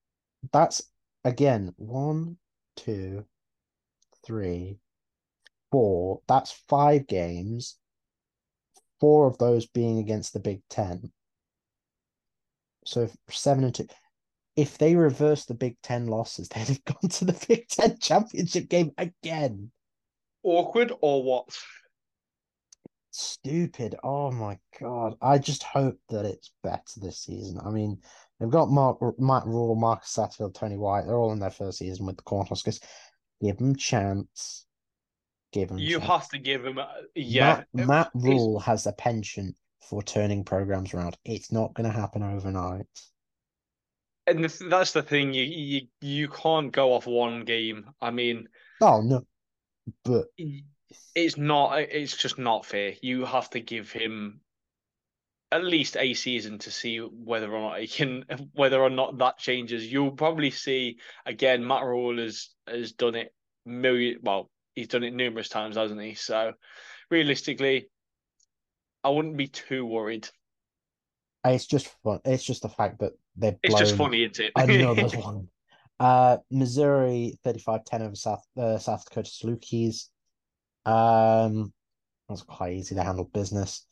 That's 0.52 0.82
again 1.24 1.72
one, 1.76 2.36
two, 2.74 3.26
three, 4.24 4.80
four. 5.70 6.20
That's 6.26 6.50
five 6.68 7.06
games. 7.06 7.78
Four 8.98 9.28
of 9.28 9.38
those 9.38 9.66
being 9.66 9.98
against 9.98 10.32
the 10.32 10.40
Big 10.40 10.62
Ten. 10.68 11.12
So 12.84 13.08
seven 13.30 13.62
and 13.62 13.72
two. 13.72 13.86
If 14.56 14.78
they 14.78 14.96
reverse 14.96 15.44
the 15.44 15.54
Big 15.54 15.76
Ten 15.82 16.06
losses, 16.06 16.48
they'd 16.54 16.66
have 16.68 16.84
gone 16.84 17.10
to 17.10 17.24
the 17.26 17.46
Big 17.48 17.68
Ten 17.68 17.98
championship 17.98 18.68
game 18.68 18.92
again. 18.98 19.70
awkward 20.42 20.92
or 21.00 21.22
what? 21.22 21.48
Stupid. 23.10 23.94
Oh 24.04 24.30
my 24.30 24.58
God. 24.80 25.16
I 25.22 25.38
just 25.38 25.62
hope 25.62 25.98
that 26.10 26.26
it's 26.26 26.50
better 26.62 26.82
this 27.00 27.18
season. 27.20 27.58
I 27.64 27.70
mean, 27.70 27.98
they've 28.38 28.50
got 28.50 28.68
Mark, 28.68 28.98
Matt 29.18 29.46
Rhule, 29.46 29.74
Marcus 29.74 30.14
Satterfield, 30.14 30.54
Tony 30.54 30.76
White. 30.76 31.06
They're 31.06 31.16
all 31.16 31.32
in 31.32 31.38
their 31.38 31.50
first 31.50 31.78
season 31.78 32.04
with 32.06 32.16
the 32.18 32.22
Cornhuskers. 32.24 32.82
Give 33.40 33.56
them 33.56 33.74
chance. 33.76 34.66
Give 35.52 35.68
them 35.68 35.78
You 35.78 35.98
chance. 36.00 36.10
have 36.10 36.28
to 36.30 36.38
give 36.38 36.62
them. 36.62 36.76
a, 36.78 36.88
yeah. 37.14 37.62
Matt, 37.72 37.86
Matt 37.88 38.10
Rhule 38.14 38.58
has 38.60 38.86
a 38.86 38.92
penchant 38.92 39.56
for 39.80 40.02
turning 40.02 40.44
programs 40.44 40.92
around. 40.92 41.16
It's 41.24 41.50
not 41.50 41.72
going 41.72 41.90
to 41.90 41.96
happen 41.96 42.22
overnight. 42.22 42.86
And 44.26 44.44
the 44.44 44.66
that's 44.68 44.92
the 44.92 45.02
thing, 45.02 45.32
you, 45.32 45.44
you 45.44 45.80
you 46.00 46.28
can't 46.28 46.72
go 46.72 46.94
off 46.94 47.06
one 47.06 47.44
game. 47.44 47.90
I 48.00 48.10
mean, 48.10 48.48
Oh 48.80 49.00
no, 49.00 49.24
but 50.04 50.26
it's 51.14 51.36
not 51.36 51.78
it's 51.78 52.16
just 52.16 52.38
not 52.38 52.66
fair. 52.66 52.94
You 53.00 53.24
have 53.24 53.50
to 53.50 53.60
give 53.60 53.90
him 53.90 54.40
at 55.52 55.64
least 55.64 55.96
a 55.96 56.12
season 56.14 56.58
to 56.58 56.70
see 56.70 56.98
whether 56.98 57.52
or 57.52 57.70
not 57.70 57.80
he 57.80 57.86
can 57.86 58.24
whether 58.52 58.80
or 58.80 58.90
not 58.90 59.18
that 59.18 59.38
changes. 59.38 59.90
You'll 59.90 60.12
probably 60.12 60.50
see 60.50 60.98
again 61.24 61.66
Matt 61.66 61.84
Rhule 61.84 62.18
has 62.18 62.50
has 62.66 62.92
done 62.92 63.14
it 63.14 63.32
million 63.64 64.18
well, 64.22 64.50
he's 64.74 64.88
done 64.88 65.04
it 65.04 65.14
numerous 65.14 65.48
times, 65.48 65.76
hasn't 65.76 66.00
he? 66.00 66.14
So 66.14 66.52
realistically, 67.10 67.88
I 69.04 69.10
wouldn't 69.10 69.36
be 69.36 69.48
too 69.48 69.86
worried. 69.86 70.28
It's 71.50 71.66
just 71.66 71.88
fun. 72.02 72.20
It's 72.24 72.44
just 72.44 72.62
the 72.62 72.68
fact 72.68 73.00
that 73.00 73.12
they've 73.36 73.56
It's 73.62 73.74
just 73.74 73.96
funny, 73.96 74.22
isn't 74.24 74.40
it? 74.40 74.52
another 74.56 75.08
one, 75.18 75.48
Uh, 76.00 76.38
Missouri 76.50 77.38
35-10 77.44 78.00
over 78.02 78.14
South 78.14 78.44
uh, 78.58 78.78
South 78.78 79.04
Dakota 79.04 79.30
Salukis. 79.30 80.08
Um, 80.84 81.72
that's 82.28 82.42
quite 82.42 82.74
easy 82.74 82.94
to 82.94 83.02
handle 83.02 83.24
business. 83.24 83.84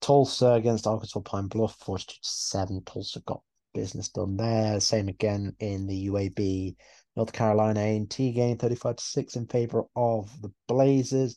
Tulsa 0.00 0.52
against 0.52 0.86
Arkansas 0.86 1.20
Pine 1.20 1.48
Bluff, 1.48 1.76
42 1.80 2.12
to 2.12 2.18
7. 2.22 2.82
Tulsa 2.84 3.20
got 3.20 3.42
business 3.74 4.08
done 4.10 4.36
there. 4.36 4.80
Same 4.80 5.08
again 5.08 5.54
in 5.58 5.86
the 5.86 6.06
UAB 6.08 6.76
North 7.16 7.32
Carolina 7.32 7.80
A&T 7.80 8.32
game, 8.32 8.56
35 8.56 8.96
to 8.96 9.04
6 9.04 9.36
in 9.36 9.46
favor 9.46 9.84
of 9.96 10.30
the 10.40 10.52
Blazers. 10.68 11.36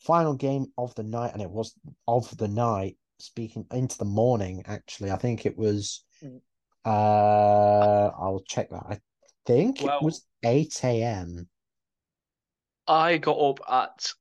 Final 0.00 0.34
game 0.34 0.66
of 0.76 0.94
the 0.94 1.04
night, 1.04 1.32
and 1.32 1.40
it 1.40 1.50
was 1.50 1.74
of 2.06 2.36
the 2.36 2.48
night, 2.48 2.96
speaking 3.22 3.66
into 3.72 3.96
the 3.98 4.04
morning, 4.04 4.62
actually. 4.66 5.10
I 5.10 5.16
think 5.16 5.46
it 5.46 5.56
was 5.56 6.04
uh 6.84 6.88
I'll 8.18 8.42
check 8.46 8.70
that. 8.70 8.84
I 8.88 8.98
think 9.46 9.80
Well- 9.82 9.98
it 9.98 10.04
was 10.04 10.26
8 10.44 10.80
a.m. 10.84 11.48
I 12.88 13.18
got 13.18 13.38
up 13.38 13.60
at 13.70 14.12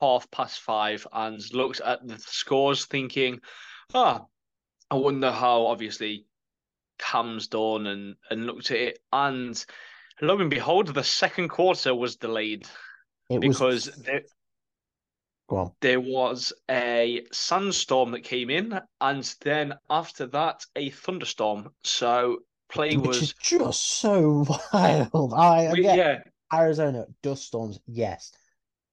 half 0.00 0.30
past 0.30 0.60
five 0.60 1.06
and 1.12 1.40
looked 1.54 1.80
at 1.80 2.06
the 2.06 2.18
scores, 2.18 2.84
thinking, 2.86 3.40
ah, 3.94 4.26
I 4.90 4.94
wonder 4.96 5.32
how 5.32 5.66
obviously 5.66 6.26
Cam's 6.98 7.48
done 7.48 7.86
and 7.86 8.16
and 8.30 8.46
looked 8.46 8.70
at 8.70 8.76
it, 8.76 8.98
and 9.12 9.64
lo 10.20 10.38
and 10.38 10.50
behold, 10.50 10.88
the 10.88 11.02
second 11.02 11.48
quarter 11.48 11.94
was 11.94 12.16
delayed 12.16 12.68
It 13.30 13.40
because 13.40 13.86
was 13.86 13.96
there, 14.02 14.22
go 15.50 15.56
on. 15.56 15.72
there 15.80 16.00
was 16.00 16.52
a 16.70 17.26
sandstorm 17.32 18.12
that 18.12 18.22
came 18.22 18.48
in, 18.48 18.80
and 19.00 19.34
then 19.42 19.74
after 19.90 20.26
that, 20.28 20.64
a 20.76 20.90
thunderstorm. 20.90 21.70
So 21.84 22.38
play 22.70 22.96
Which 22.96 23.06
was 23.06 23.34
just 23.34 23.84
so 23.98 24.46
wild. 24.72 25.34
I, 25.34 25.72
we- 25.72 25.82
get 25.82 25.96
yeah. 25.96 26.18
Arizona 26.52 27.06
dust 27.22 27.44
storms, 27.46 27.78
yes, 27.86 28.32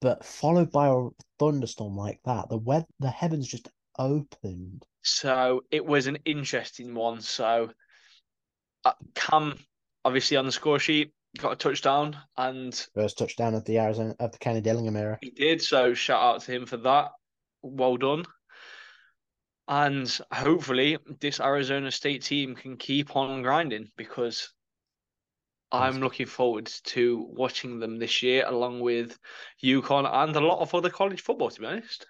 but 0.01 0.25
followed 0.25 0.71
by 0.71 0.89
a 0.89 1.07
thunderstorm 1.39 1.95
like 1.95 2.19
that, 2.25 2.49
the 2.49 2.57
weather, 2.57 2.85
the 2.99 3.09
heavens 3.09 3.47
just 3.47 3.69
opened. 3.97 4.85
So 5.01 5.61
it 5.71 5.85
was 5.85 6.07
an 6.07 6.17
interesting 6.25 6.93
one. 6.93 7.21
So 7.21 7.69
uh, 8.85 8.93
Cam, 9.15 9.57
obviously 10.05 10.37
on 10.37 10.45
the 10.45 10.51
score 10.51 10.79
sheet, 10.79 11.13
got 11.37 11.53
a 11.53 11.55
touchdown, 11.55 12.17
and 12.37 12.73
First 12.93 13.17
touchdown 13.17 13.53
of 13.53 13.65
the 13.65 13.79
Arizona 13.79 14.15
of 14.19 14.31
the 14.31 14.37
Kenny 14.37 14.61
Dillingham 14.61 14.95
era. 14.95 15.17
he 15.21 15.31
did. 15.31 15.61
So 15.61 15.93
shout 15.93 16.21
out 16.21 16.41
to 16.43 16.51
him 16.51 16.65
for 16.65 16.77
that. 16.77 17.11
Well 17.61 17.97
done. 17.97 18.25
And 19.67 20.19
hopefully, 20.31 20.97
this 21.19 21.39
Arizona 21.41 21.91
State 21.91 22.23
team 22.23 22.55
can 22.55 22.77
keep 22.77 23.15
on 23.15 23.41
grinding 23.41 23.89
because 23.97 24.53
I'm 25.73 25.99
looking 25.99 26.25
forward 26.27 26.67
to 26.85 27.27
watching 27.29 27.79
them 27.79 27.99
this 27.99 28.23
year, 28.23 28.45
along 28.47 28.79
with 28.79 29.17
UConn 29.61 30.09
and 30.09 30.35
a 30.35 30.39
lot 30.39 30.61
of 30.61 30.73
other 30.73 30.89
college 30.89 31.21
football. 31.21 31.49
To 31.49 31.59
be 31.59 31.67
honest, 31.67 32.05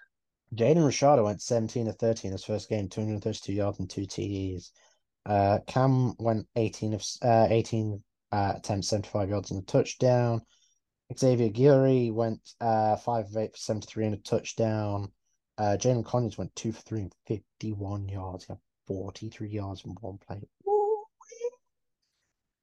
Jaden 0.54 0.76
Rashada 0.76 1.24
went 1.24 1.42
17 1.42 1.86
to 1.86 1.92
30 1.92 2.28
in 2.28 2.32
his 2.32 2.44
first 2.44 2.68
game, 2.68 2.88
232 2.88 3.52
yards 3.52 3.80
and 3.80 3.90
two 3.90 4.02
TDs. 4.02 4.70
Uh, 5.26 5.58
Cam 5.66 6.14
went 6.20 6.46
18 6.54 6.94
of 6.94 7.04
uh, 7.22 7.48
18 7.50 8.00
uh, 8.32 8.54
attempts, 8.56 8.88
75 8.88 9.28
yards 9.30 9.50
and 9.50 9.62
a 9.62 9.66
touchdown. 9.66 10.42
Xavier 11.16 11.48
Guillory 11.48 12.12
went 12.12 12.40
uh, 12.60 12.96
5 12.96 13.26
of 13.26 13.36
8 13.36 13.52
for 13.52 13.58
73 13.58 14.06
and 14.06 14.14
a 14.14 14.18
touchdown. 14.18 15.10
Uh, 15.56 15.76
Jalen 15.78 16.04
Conyers 16.04 16.38
went 16.38 16.54
2 16.56 16.72
for 16.72 16.82
3 16.82 17.00
and 17.02 17.12
51 17.26 18.08
yards. 18.08 18.44
He 18.44 18.52
had 18.52 18.58
43 18.86 19.48
yards 19.48 19.84
in 19.84 19.92
one 20.00 20.18
play. 20.18 20.40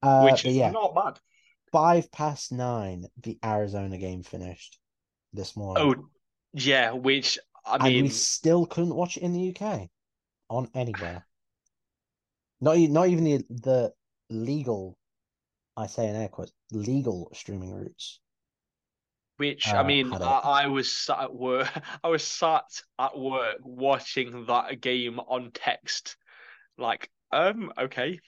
Uh, 0.01 0.21
which 0.21 0.45
is 0.45 0.55
yeah, 0.55 0.69
not 0.69 0.93
bad. 0.93 1.19
five 1.71 2.11
past 2.11 2.51
nine, 2.51 3.05
the 3.23 3.39
Arizona 3.43 3.97
game 3.97 4.21
finished 4.21 4.77
this 5.33 5.57
morning. 5.57 5.95
Oh, 5.97 6.09
yeah. 6.53 6.91
Which 6.91 7.39
I 7.65 7.79
and 7.79 7.83
mean, 7.83 8.03
we 8.03 8.09
still 8.09 8.67
couldn't 8.67 8.93
watch 8.95 9.17
it 9.17 9.23
in 9.23 9.33
the 9.33 9.55
UK 9.55 9.89
on 10.49 10.69
anywhere. 10.75 11.25
Not 12.61 12.77
not 12.77 13.07
even 13.09 13.23
the 13.23 13.45
the 13.49 13.93
legal, 14.29 14.97
I 15.77 15.87
say 15.87 16.07
in 16.07 16.15
air 16.15 16.29
quotes, 16.29 16.53
legal 16.71 17.29
streaming 17.33 17.73
routes. 17.73 18.19
Which 19.37 19.67
Uh, 19.67 19.77
I 19.77 19.83
mean. 19.83 20.13
I, 20.13 20.63
I 20.63 20.67
was 20.67 20.91
sat 20.91 21.19
at 21.19 21.35
work. 21.35 21.69
I 22.03 22.07
was 22.07 22.23
sat 22.23 22.63
at 22.99 23.17
work 23.17 23.57
watching 23.61 24.45
that 24.45 24.79
game 24.79 25.19
on 25.19 25.51
text. 25.53 26.15
Like, 26.77 27.09
um, 27.31 27.71
okay. 27.77 28.19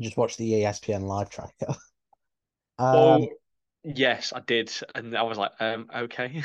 Just 0.00 0.16
watch 0.16 0.36
the 0.36 0.52
ESPN 0.52 1.02
live 1.02 1.30
tracker. 1.30 1.74
Oh, 2.82 3.16
um, 3.16 3.28
yes, 3.84 4.32
I 4.34 4.40
did, 4.40 4.72
and 4.94 5.14
I 5.14 5.20
was 5.24 5.36
like, 5.36 5.50
um, 5.60 5.90
okay. 5.94 6.42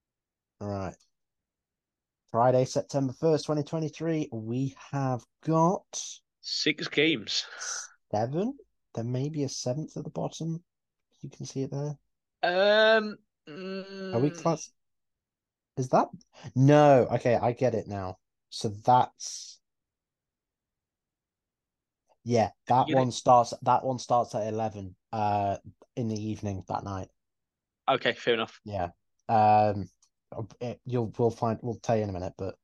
right. 0.60 0.94
Friday, 2.30 2.64
September 2.64 3.12
first, 3.12 3.46
twenty 3.46 3.64
twenty 3.64 3.88
three. 3.88 4.28
We 4.30 4.76
have 4.92 5.24
got 5.44 5.82
Six 6.40 6.86
games. 6.86 7.44
seven. 8.12 8.56
There 8.94 9.04
may 9.04 9.28
be 9.28 9.44
a 9.44 9.48
seventh 9.48 9.96
at 9.96 10.04
the 10.04 10.10
bottom. 10.10 10.62
You 11.22 11.30
can 11.30 11.46
see 11.46 11.62
it 11.62 11.70
there. 11.70 11.96
Um, 12.42 13.16
Are 13.48 14.18
we 14.18 14.30
mm, 14.30 14.42
class? 14.42 14.70
Is 15.76 15.88
that 15.88 16.08
no? 16.54 17.06
Okay, 17.12 17.36
I 17.36 17.52
get 17.52 17.74
it 17.74 17.86
now. 17.86 18.18
So 18.50 18.68
that's 18.84 19.60
yeah, 22.24 22.50
that 22.68 22.88
You 22.88 22.94
know- 22.94 23.02
one 23.02 23.10
starts. 23.12 23.54
That 23.62 23.84
one 23.84 23.98
starts 23.98 24.34
at 24.34 24.46
eleven. 24.46 24.94
Uh, 25.12 25.56
in 25.96 26.08
the 26.08 26.16
evening 26.30 26.64
that 26.68 26.84
night. 26.84 27.08
Okay, 27.88 28.12
fair 28.12 28.34
enough. 28.34 28.60
Yeah. 28.64 28.88
Um, 29.28 29.88
it, 30.60 30.80
you'll 30.86 31.12
we'll 31.18 31.30
find. 31.30 31.58
We'll 31.62 31.76
tell 31.76 31.96
you 31.96 32.04
in 32.04 32.08
a 32.10 32.12
minute. 32.12 32.34
But 32.38 32.54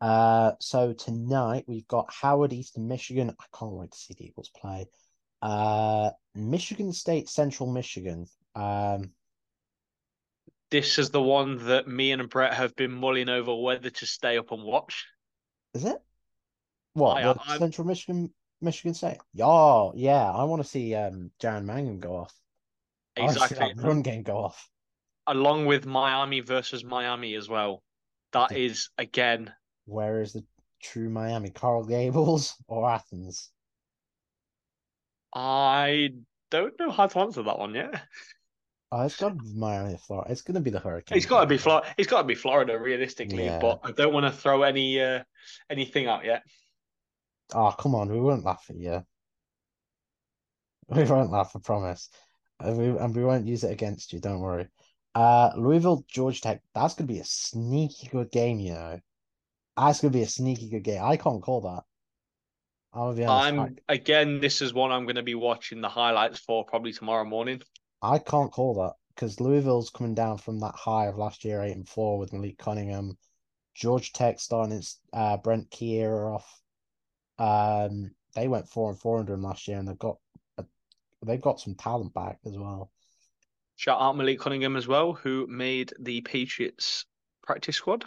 uh, 0.00 0.52
so 0.60 0.92
tonight 0.92 1.64
we've 1.66 1.86
got 1.88 2.12
Howard 2.12 2.52
Eastern 2.52 2.88
Michigan. 2.88 3.30
I 3.38 3.56
can't 3.56 3.72
wait 3.72 3.92
to 3.92 3.98
see 3.98 4.14
the 4.18 4.26
Eagles 4.26 4.50
play. 4.60 4.86
Uh, 5.42 6.10
Michigan 6.34 6.92
State 6.92 7.28
Central 7.28 7.70
Michigan. 7.70 8.26
Um, 8.54 9.12
This 10.70 10.98
is 10.98 11.10
the 11.10 11.20
one 11.20 11.66
that 11.66 11.86
me 11.86 12.12
and 12.12 12.30
Brett 12.30 12.54
have 12.54 12.74
been 12.76 12.92
mulling 12.92 13.28
over 13.28 13.54
whether 13.54 13.90
to 13.90 14.06
stay 14.06 14.38
up 14.38 14.52
and 14.52 14.62
watch. 14.62 15.06
Is 15.74 15.84
it? 15.84 15.98
What 16.94 17.22
I- 17.22 17.58
Central 17.58 17.86
Michigan 17.86 18.32
Michigan 18.62 18.94
State? 18.94 19.18
Oh 19.40 19.92
yeah, 19.94 20.30
I 20.30 20.44
want 20.44 20.62
to 20.62 20.68
see 20.68 20.94
um 20.94 21.30
Jaron 21.40 21.64
Mangum 21.64 21.98
go 22.00 22.16
off. 22.16 22.32
I 23.16 23.22
wanna 23.22 23.34
see 23.34 23.44
Exactly. 23.44 23.84
run 23.84 24.02
game 24.02 24.22
go 24.22 24.38
off. 24.38 24.70
Along 25.26 25.66
with 25.66 25.84
Miami 25.86 26.40
versus 26.40 26.84
Miami 26.84 27.34
as 27.34 27.48
well. 27.48 27.82
That 28.32 28.52
Yeah. 28.52 28.58
is 28.58 28.88
again 28.96 29.52
Where 29.84 30.20
is 30.22 30.32
the 30.32 30.44
true 30.80 31.10
Miami? 31.10 31.50
Coral 31.50 31.84
Gables 31.84 32.56
or 32.68 32.88
Athens? 32.88 33.51
I 35.34 36.10
don't 36.50 36.78
know 36.78 36.90
how 36.90 37.06
to 37.06 37.18
answer 37.20 37.42
that 37.42 37.58
one 37.58 37.74
yet. 37.74 38.02
Oh, 38.90 39.06
it's 39.06 39.16
got 39.16 39.30
to 39.30 39.34
be 39.36 39.54
Miami, 39.54 39.96
Florida. 39.96 40.30
It's 40.30 40.42
gonna 40.42 40.60
be 40.60 40.70
the 40.70 40.78
Hurricane. 40.78 41.16
It's 41.16 41.26
got 41.26 41.40
to 41.40 41.46
be 41.46 41.56
Florida. 41.56 41.86
It's 41.96 42.10
got 42.10 42.22
to 42.22 42.28
be 42.28 42.34
Florida, 42.34 42.78
realistically. 42.78 43.46
Yeah. 43.46 43.58
But 43.58 43.80
I 43.84 43.92
don't 43.92 44.12
want 44.12 44.26
to 44.26 44.32
throw 44.32 44.62
any 44.64 45.00
uh, 45.00 45.22
anything 45.70 46.08
out 46.08 46.26
yet. 46.26 46.42
Oh, 47.54 47.74
come 47.78 47.94
on, 47.94 48.10
we 48.10 48.20
won't 48.20 48.44
laugh 48.44 48.64
at 48.68 48.76
you. 48.76 49.02
We 50.88 51.04
won't 51.04 51.30
laugh, 51.30 51.52
I 51.56 51.60
promise. 51.60 52.10
And 52.60 52.76
we, 52.76 52.98
and 52.98 53.16
we 53.16 53.24
won't 53.24 53.46
use 53.46 53.64
it 53.64 53.72
against 53.72 54.12
you, 54.12 54.20
don't 54.20 54.40
worry. 54.40 54.68
Uh, 55.14 55.50
Louisville, 55.56 56.04
Georgia 56.06 56.40
Tech, 56.40 56.62
that's 56.74 56.94
going 56.94 57.06
to 57.06 57.14
be 57.14 57.20
a 57.20 57.24
sneaky 57.24 58.08
good 58.08 58.30
game, 58.30 58.58
you 58.58 58.72
know. 58.72 59.00
That's 59.76 60.02
going 60.02 60.12
to 60.12 60.18
be 60.18 60.22
a 60.22 60.28
sneaky 60.28 60.68
good 60.68 60.82
game. 60.82 61.02
I 61.02 61.16
can't 61.16 61.42
call 61.42 61.62
that. 61.62 61.84
I'm 62.94 63.14
be 63.14 63.24
honest. 63.24 63.58
I'm 63.58 63.76
again. 63.88 64.40
This 64.40 64.60
is 64.60 64.74
one 64.74 64.92
I'm 64.92 65.04
going 65.04 65.16
to 65.16 65.22
be 65.22 65.34
watching 65.34 65.80
the 65.80 65.88
highlights 65.88 66.38
for 66.38 66.64
probably 66.64 66.92
tomorrow 66.92 67.24
morning. 67.24 67.62
I, 68.02 68.18
can't 68.18 68.52
call 68.52 68.74
that 68.74 68.94
because 69.14 69.40
Louisville's 69.40 69.90
coming 69.90 70.14
down 70.14 70.38
from 70.38 70.60
that 70.60 70.74
high 70.74 71.06
of 71.06 71.16
last 71.16 71.44
year, 71.44 71.62
8 71.62 71.76
and 71.76 71.88
4 71.88 72.18
with 72.18 72.32
Malik 72.32 72.58
Cunningham. 72.58 73.16
George 73.74 74.12
Tech 74.12 74.38
starting 74.40 74.76
its 74.76 75.00
uh, 75.12 75.38
Brent 75.38 75.70
Kier 75.70 76.34
off. 76.34 76.60
Um, 77.38 78.10
they 78.34 78.48
went 78.48 78.68
4 78.68 78.90
and 78.90 78.98
4 78.98 79.20
under 79.20 79.34
him 79.34 79.42
last 79.42 79.66
year 79.68 79.78
and 79.78 79.88
they've 79.88 79.98
got 79.98 80.18
a, 80.58 80.64
they've 81.24 81.40
got 81.40 81.60
some 81.60 81.74
talent 81.74 82.12
back 82.12 82.38
as 82.44 82.56
well. 82.58 82.90
Shout 83.76 84.00
out 84.00 84.16
Malik 84.16 84.40
Cunningham 84.40 84.76
as 84.76 84.86
well, 84.86 85.14
who 85.14 85.46
made 85.46 85.92
the 85.98 86.20
Patriots 86.20 87.06
practice 87.42 87.76
squad. 87.76 88.04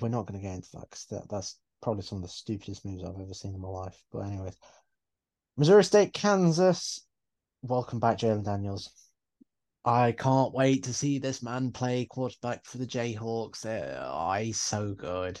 we're 0.00 0.08
not 0.08 0.26
going 0.26 0.40
to 0.40 0.46
get 0.46 0.54
into 0.54 0.70
that 0.72 0.88
because 0.90 1.06
that, 1.10 1.28
that's 1.30 1.58
probably 1.82 2.02
some 2.02 2.18
of 2.18 2.22
the 2.22 2.28
stupidest 2.28 2.84
moves 2.84 3.04
I've 3.04 3.20
ever 3.20 3.34
seen 3.34 3.54
in 3.54 3.60
my 3.60 3.68
life. 3.68 4.02
But 4.12 4.20
anyways, 4.20 4.56
Missouri 5.56 5.84
State, 5.84 6.12
Kansas. 6.12 7.04
Welcome 7.62 8.00
back, 8.00 8.18
Jalon 8.18 8.44
Daniels. 8.44 8.90
I 9.84 10.12
can't 10.12 10.52
wait 10.52 10.84
to 10.84 10.92
see 10.92 11.18
this 11.18 11.42
man 11.42 11.72
play 11.72 12.04
quarterback 12.04 12.64
for 12.64 12.78
the 12.78 12.86
Jayhawks. 12.86 13.64
Uh, 13.64 14.08
Oh, 14.10 14.32
he's 14.34 14.60
so 14.60 14.94
good. 14.94 15.40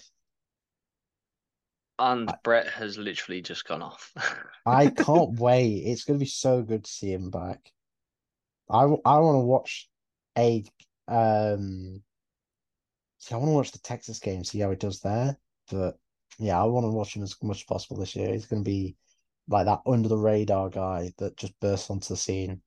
And 1.98 2.32
Brett 2.44 2.68
has 2.68 2.96
literally 2.96 3.42
just 3.42 3.66
gone 3.66 3.82
off. 3.82 4.12
I 4.66 4.88
can't 4.88 5.38
wait. 5.38 5.82
It's 5.84 6.04
going 6.04 6.18
to 6.18 6.24
be 6.24 6.28
so 6.28 6.62
good 6.62 6.84
to 6.84 6.90
see 6.90 7.12
him 7.12 7.30
back. 7.30 7.72
I, 8.70 8.82
I 8.82 9.18
want 9.18 9.36
to 9.36 9.46
watch 9.46 9.88
a 10.36 10.64
um. 11.08 12.02
See, 13.18 13.34
I 13.34 13.38
want 13.38 13.48
to 13.48 13.54
watch 13.54 13.72
the 13.72 13.80
Texas 13.80 14.20
game, 14.20 14.44
see 14.44 14.60
how 14.60 14.70
he 14.70 14.76
does 14.76 15.00
there. 15.00 15.36
But 15.70 15.98
yeah, 16.38 16.60
I 16.60 16.64
want 16.64 16.84
to 16.84 16.90
watch 16.90 17.16
him 17.16 17.22
as 17.22 17.36
much 17.42 17.58
as 17.58 17.64
possible 17.64 17.96
this 17.98 18.16
year. 18.16 18.32
He's 18.32 18.46
going 18.46 18.64
to 18.64 18.68
be 18.70 18.96
like 19.48 19.66
that 19.66 19.80
under 19.86 20.08
the 20.08 20.16
radar 20.18 20.68
guy 20.70 21.12
that 21.18 21.36
just 21.36 21.58
bursts 21.60 21.90
onto 21.90 22.08
the 22.08 22.16
scene. 22.16 22.62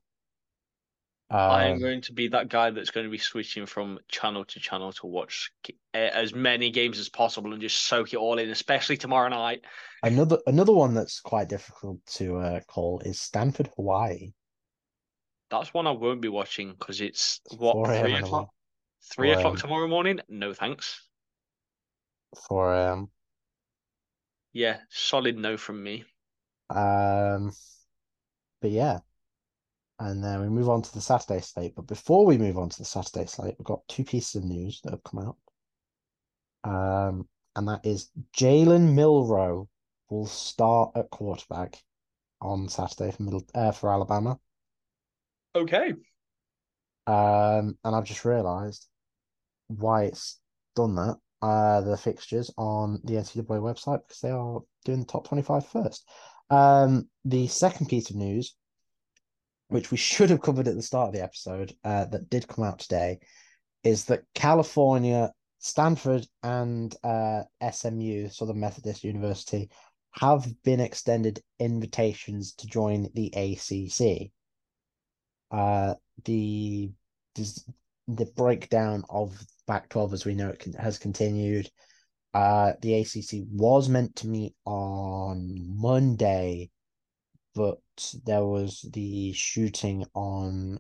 I'm 1.46 1.74
Um, 1.74 1.80
going 1.80 2.02
to 2.02 2.14
be 2.14 2.28
that 2.30 2.50
guy 2.50 2.72
that's 2.72 2.92
going 2.92 3.06
to 3.06 3.10
be 3.12 3.18
switching 3.18 3.66
from 3.66 4.00
channel 4.10 4.44
to 4.46 4.60
channel 4.60 4.92
to 4.94 5.08
watch 5.08 5.52
as 5.94 6.34
many 6.34 6.70
games 6.72 7.00
as 7.00 7.10
possible 7.10 7.54
and 7.54 7.62
just 7.62 7.84
soak 7.84 8.14
it 8.14 8.18
all 8.18 8.38
in, 8.38 8.50
especially 8.50 8.98
tomorrow 8.98 9.30
night. 9.30 9.64
another 10.04 10.38
another 10.46 10.74
one 10.74 10.94
that's 10.94 11.20
quite 11.20 11.50
difficult 11.50 12.06
to 12.06 12.38
uh, 12.38 12.60
call 12.68 13.00
is 13.00 13.20
Stanford, 13.20 13.72
Hawaii. 13.76 14.34
That's 15.52 15.72
one 15.72 15.86
I 15.86 15.92
won't 15.92 16.22
be 16.22 16.30
watching 16.30 16.72
because 16.72 17.00
it's 17.00 17.42
what 17.58 17.74
4 17.74 17.86
three 17.86 18.16
o'clock. 18.16 18.50
Three 19.04 19.32
o'clock 19.32 19.58
tomorrow 19.58 19.88
morning? 19.88 20.20
No 20.28 20.54
thanks. 20.54 21.08
for 22.48 22.74
um 22.74 23.10
Yeah, 24.54 24.80
solid 24.90 25.38
no 25.38 25.58
from 25.58 25.82
me. 25.84 26.06
um 26.70 27.52
but 28.62 28.72
yeah. 28.72 29.00
And 30.00 30.24
then 30.24 30.42
we 30.42 30.50
move 30.50 30.70
on 30.70 30.82
to 30.82 30.94
the 30.94 31.02
Saturday 31.02 31.42
slate. 31.42 31.76
But 31.76 31.86
before 31.86 32.26
we 32.26 32.38
move 32.38 32.58
on 32.58 32.70
to 32.70 32.78
the 32.78 32.86
Saturday 32.86 33.28
slate, 33.28 33.56
we've 33.60 33.66
got 33.66 33.88
two 33.88 34.04
pieces 34.04 34.36
of 34.36 34.44
news 34.46 34.82
that 34.82 34.92
have 34.92 35.04
come 35.04 35.20
out. 35.20 35.38
Um, 36.64 37.28
and 37.56 37.68
that 37.68 37.86
is 37.86 38.10
Jalen 38.36 38.96
Milrow 38.96 39.68
will 40.10 40.26
start 40.26 40.92
at 40.96 41.10
quarterback 41.12 41.78
on 42.42 42.68
Saturday 42.68 43.12
for 43.12 43.24
middle 43.24 43.46
uh, 43.54 43.72
for 43.72 43.92
Alabama. 43.92 44.40
Okay. 45.56 45.94
Um, 47.06 47.78
and 47.84 47.96
I've 47.96 48.06
just 48.06 48.26
realised 48.26 48.88
why 49.68 50.06
it's 50.06 50.40
done 50.76 50.96
that. 50.96 51.18
Uh, 51.42 51.82
the 51.82 51.98
fixtures 51.98 52.52
on 52.56 53.00
the 53.04 53.14
NCAA 53.16 53.46
website 53.46 54.02
because 54.08 54.20
they 54.22 54.30
are 54.30 54.60
doing 54.86 55.00
the 55.00 55.06
top 55.06 55.28
25 55.28 55.66
first. 55.66 56.08
Um, 56.52 57.08
the 57.26 57.48
second 57.48 57.88
piece 57.88 58.12
of 58.12 58.16
news, 58.16 58.56
which 59.70 59.90
we 59.90 59.98
should 59.98 60.30
have 60.30 60.42
covered 60.42 60.68
at 60.68 60.76
the 60.76 60.84
start 60.84 61.08
of 61.08 61.14
the 61.14 61.24
episode, 61.24 61.74
uh, 61.84 62.06
that 62.06 62.30
did 62.30 62.48
come 62.48 62.64
out 62.64 62.78
today, 62.78 63.20
is 63.84 64.06
that 64.06 64.24
California, 64.36 65.32
Stanford, 65.58 66.28
and 66.44 66.96
uh, 67.04 67.42
SMU, 67.72 68.30
Southern 68.30 68.60
Methodist 68.60 69.04
University, 69.04 69.70
have 70.12 70.46
been 70.64 70.80
extended 70.80 71.42
invitations 71.58 72.54
to 72.54 72.68
join 72.68 73.10
the 73.16 73.34
ACC. 73.34 74.32
Uh, 75.50 75.96
the 76.26 76.92
the 78.08 78.26
breakdown 78.36 79.04
of 79.10 79.38
Pac-12 79.68 80.14
as 80.14 80.26
we 80.26 80.36
know 80.36 80.50
it 80.50 80.60
con- 80.60 80.74
has 80.74 80.98
continued. 80.98 81.70
Uh, 82.34 82.74
the 82.82 82.96
ACC 82.96 83.46
was 83.52 83.90
meant 83.90 84.16
to 84.18 84.28
meet 84.28 84.56
on 84.66 85.66
Monday, 85.78 86.70
but 87.56 87.80
there 88.26 88.46
was 88.46 88.86
the 88.94 89.34
shooting 89.34 90.06
on 90.14 90.80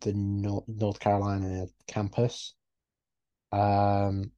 the 0.00 0.12
North, 0.12 0.64
North 0.68 1.00
Carolina 1.00 1.66
campus. 1.86 2.54
Um, 3.52 4.30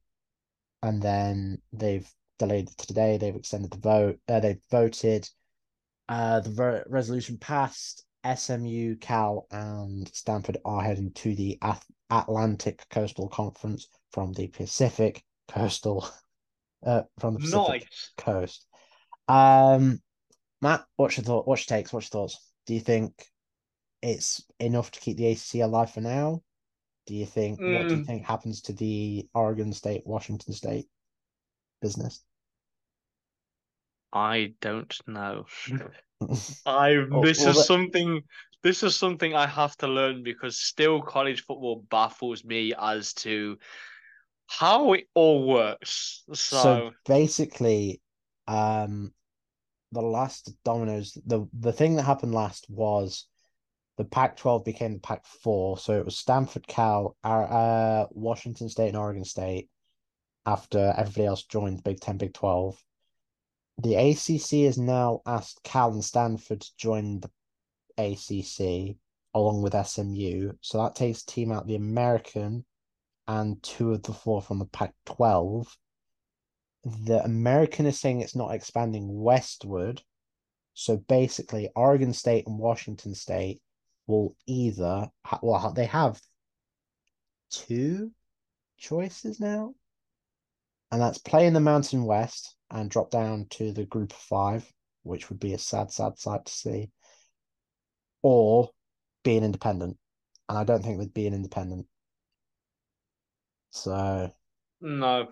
and 0.81 1.01
then 1.01 1.61
they've 1.73 2.09
delayed 2.39 2.69
today. 2.77 3.17
They've 3.17 3.35
extended 3.35 3.71
the 3.71 3.77
vote. 3.77 4.19
Uh, 4.27 4.39
they've 4.39 4.61
voted. 4.71 5.29
Uh, 6.07 6.39
the 6.41 6.51
vo- 6.51 6.83
resolution 6.87 7.37
passed. 7.37 8.04
SMU, 8.25 8.95
Cal, 8.97 9.47
and 9.51 10.07
Stanford 10.13 10.57
are 10.65 10.81
heading 10.81 11.11
to 11.13 11.35
the 11.35 11.57
Ath- 11.61 11.85
Atlantic 12.09 12.85
Coastal 12.89 13.29
Conference 13.29 13.87
from 14.11 14.33
the 14.33 14.47
Pacific 14.47 15.23
Coastal, 15.47 16.07
uh, 16.85 17.03
from 17.19 17.35
the 17.35 17.39
Pacific 17.39 17.81
Nice. 17.81 18.11
Coast. 18.17 18.67
Um, 19.27 20.01
Matt, 20.61 20.85
what's 20.95 21.17
your 21.17 21.23
thought? 21.23 21.47
What's 21.47 21.69
your 21.69 21.77
takes? 21.77 21.93
What's 21.93 22.07
your 22.11 22.21
thoughts? 22.21 22.51
Do 22.65 22.73
you 22.73 22.79
think 22.79 23.13
it's 24.01 24.43
enough 24.59 24.91
to 24.91 24.99
keep 24.99 25.17
the 25.17 25.27
ACC 25.27 25.61
alive 25.61 25.91
for 25.91 26.01
now? 26.01 26.41
Do 27.05 27.13
you 27.13 27.25
think 27.25 27.59
what 27.59 27.87
do 27.87 27.97
you 27.97 28.01
Mm. 28.01 28.07
think 28.07 28.25
happens 28.25 28.61
to 28.63 28.73
the 28.73 29.29
Oregon 29.33 29.73
State, 29.73 30.07
Washington 30.07 30.53
State 30.53 30.87
business? 31.81 32.23
I 34.13 34.53
don't 34.61 34.99
know. 35.07 35.45
I 36.65 37.05
Well- 37.09 37.21
this 37.21 37.39
well, 37.39 37.49
is 37.49 37.55
that- 37.57 37.63
something 37.65 38.21
this 38.63 38.81
is 38.81 38.95
something 38.95 39.35
I 39.35 39.45
have 39.45 39.77
to 39.77 39.87
learn 39.87 40.23
because 40.23 40.57
still 40.57 40.99
college 40.99 41.43
football 41.43 41.85
baffles 41.91 42.43
me 42.43 42.73
as 42.79 43.13
to 43.15 43.59
how 44.47 44.93
it 44.93 45.07
all 45.13 45.45
works. 45.47 46.23
So, 46.33 46.57
So 46.57 46.91
basically, 47.05 48.01
um, 48.47 49.13
the 49.91 50.01
last 50.01 50.51
dominoes, 50.63 51.15
the 51.27 51.47
the 51.53 51.71
thing 51.71 51.95
that 51.95 52.03
happened 52.03 52.33
last 52.33 52.65
was 52.67 53.27
the 53.97 54.03
Pac-12 54.05 54.65
became 54.65 54.93
the 54.93 54.99
Pac-4. 54.99 55.79
So 55.79 55.93
it 55.99 56.03
was 56.03 56.17
Stanford, 56.17 56.65
Cal, 56.67 57.15
uh, 57.23 58.05
Washington 58.11 58.67
State, 58.67 58.89
and 58.89 58.97
Oregon 58.97 59.23
State. 59.23 59.69
After 60.47 60.93
everybody 60.97 61.25
else 61.25 61.43
joined 61.43 61.83
Big 61.83 61.99
Ten, 61.99 62.17
Big 62.17 62.33
Twelve, 62.33 62.83
the 63.77 63.95
ACC 63.95 64.65
has 64.65 64.77
now 64.77 65.21
asked 65.25 65.63
Cal 65.63 65.91
and 65.93 66.03
Stanford 66.03 66.61
to 66.61 66.77
join 66.77 67.19
the 67.19 67.29
ACC 67.97 68.97
along 69.33 69.61
with 69.61 69.75
SMU. 69.85 70.53
So 70.61 70.77
that 70.77 70.95
takes 70.95 71.23
team 71.23 71.51
out 71.51 71.67
the 71.67 71.75
American 71.75 72.65
and 73.27 73.61
two 73.61 73.91
of 73.91 74.03
the 74.03 74.13
four 74.13 74.41
from 74.41 74.59
the 74.59 74.65
Pac-12 74.65 75.67
the 76.85 77.23
American 77.23 77.87
is 77.87 77.99
saying 77.99 78.21
it's 78.21 78.35
not 78.35 78.53
expanding 78.53 79.07
westward. 79.21 80.03
So 80.75 80.97
basically, 80.97 81.69
Oregon 81.75 82.13
State 82.13 82.45
and 82.45 82.59
Washington 82.59 83.15
State 83.15 83.61
will 84.07 84.35
either, 84.45 85.09
well, 85.41 85.73
they 85.73 85.85
have 85.85 86.21
two 87.49 88.11
choices 88.77 89.39
now. 89.39 89.73
And 90.91 91.01
that's 91.01 91.17
play 91.17 91.47
in 91.47 91.53
the 91.53 91.59
Mountain 91.59 92.03
West 92.03 92.54
and 92.71 92.89
drop 92.89 93.11
down 93.11 93.47
to 93.51 93.71
the 93.71 93.85
group 93.85 94.11
of 94.11 94.17
five, 94.17 94.71
which 95.03 95.29
would 95.29 95.39
be 95.39 95.53
a 95.53 95.57
sad, 95.57 95.91
sad 95.91 96.17
sight 96.17 96.45
to 96.45 96.51
see, 96.51 96.89
or 98.21 98.69
be 99.23 99.37
an 99.37 99.43
independent. 99.43 99.97
And 100.49 100.57
I 100.57 100.63
don't 100.63 100.83
think 100.83 100.99
they'd 100.99 101.13
be 101.13 101.27
an 101.27 101.33
independent. 101.33 101.87
So 103.71 104.31
no. 104.81 105.27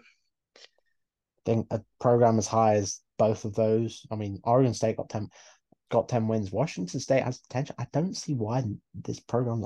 think 1.46 1.68
a 1.72 1.82
program 2.00 2.38
as 2.38 2.48
high 2.48 2.76
as 2.76 3.00
both 3.18 3.46
of 3.46 3.56
those. 3.56 4.06
I 4.12 4.16
mean, 4.16 4.40
Oregon 4.44 4.74
State 4.74 4.98
got 4.98 5.10
ten 5.10 5.30
got 5.90 6.10
ten 6.10 6.28
wins. 6.28 6.52
Washington 6.52 7.00
State 7.00 7.24
has 7.24 7.40
potential. 7.40 7.76
I 7.78 7.88
don't 7.94 8.18
see 8.18 8.34
why 8.34 8.64
this 8.94 9.20
program, 9.20 9.66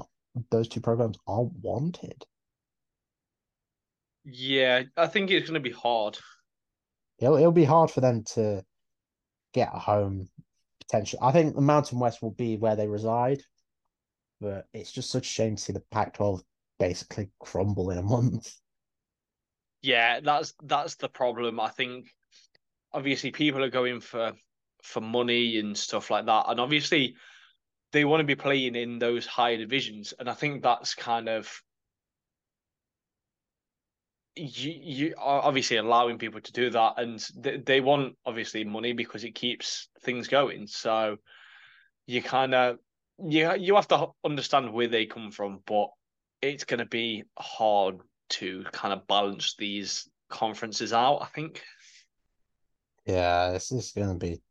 those 0.51 0.67
two 0.67 0.81
programs, 0.81 1.17
aren't 1.25 1.53
wanted. 1.53 2.23
Yeah, 4.25 4.83
I 4.95 5.07
think 5.07 5.31
it's 5.31 5.47
gonna 5.49 5.59
be 5.59 5.71
hard. 5.71 6.17
It'll 7.19 7.37
it'll 7.37 7.51
be 7.51 7.63
hard 7.65 7.91
for 7.91 8.01
them 8.01 8.23
to 8.35 8.63
get 9.53 9.69
a 9.73 9.79
home 9.79 10.27
potential. 10.79 11.19
I 11.21 11.31
think 11.31 11.55
the 11.55 11.61
Mountain 11.61 11.99
West 11.99 12.21
will 12.21 12.31
be 12.31 12.57
where 12.57 12.75
they 12.75 12.87
reside, 12.87 13.41
but 14.39 14.67
it's 14.73 14.91
just 14.91 15.09
such 15.09 15.27
a 15.27 15.29
shame 15.29 15.55
to 15.55 15.61
see 15.61 15.73
the 15.73 15.83
Pac-12 15.91 16.41
basically 16.79 17.31
crumble 17.39 17.89
in 17.89 17.97
a 17.97 18.03
month. 18.03 18.53
Yeah, 19.81 20.19
that's 20.19 20.53
that's 20.63 20.95
the 20.95 21.09
problem. 21.09 21.59
I 21.59 21.69
think 21.69 22.07
obviously 22.93 23.31
people 23.31 23.63
are 23.63 23.69
going 23.69 24.01
for 24.01 24.33
for 24.83 25.01
money 25.01 25.59
and 25.59 25.77
stuff 25.77 26.09
like 26.09 26.25
that, 26.25 26.45
and 26.47 26.59
obviously 26.59 27.15
they 27.91 28.05
want 28.05 28.21
to 28.21 28.25
be 28.25 28.35
playing 28.35 28.75
in 28.75 28.99
those 28.99 29.25
higher 29.25 29.57
divisions, 29.57 30.13
and 30.19 30.29
I 30.29 30.33
think 30.33 30.61
that's 30.61 30.93
kind 30.93 31.29
of 31.29 31.49
you 34.37 34.71
you 34.81 35.15
are 35.17 35.41
obviously 35.41 35.77
allowing 35.77 36.17
people 36.17 36.41
to 36.41 36.51
do 36.51 36.69
that, 36.69 36.93
and 36.97 37.25
they, 37.37 37.57
they 37.57 37.81
want 37.81 38.15
obviously 38.25 38.63
money 38.63 38.93
because 38.93 39.23
it 39.23 39.35
keeps 39.35 39.89
things 40.01 40.27
going. 40.27 40.67
So 40.67 41.17
you 42.05 42.21
kind 42.21 42.53
of 42.53 42.77
you 43.23 43.53
you 43.55 43.75
have 43.75 43.87
to 43.89 44.09
understand 44.23 44.71
where 44.71 44.87
they 44.87 45.05
come 45.05 45.31
from, 45.31 45.59
but 45.65 45.87
it's 46.41 46.65
going 46.65 46.79
to 46.79 46.85
be 46.85 47.23
hard 47.37 47.97
to 48.29 48.63
kind 48.71 48.93
of 48.93 49.07
balance 49.07 49.55
these 49.57 50.09
conferences 50.29 50.93
out. 50.93 51.19
I 51.21 51.27
think. 51.27 51.61
Yeah, 53.05 53.51
this 53.51 53.71
is 53.71 53.91
going 53.91 54.09
to 54.09 54.25
be. 54.25 54.41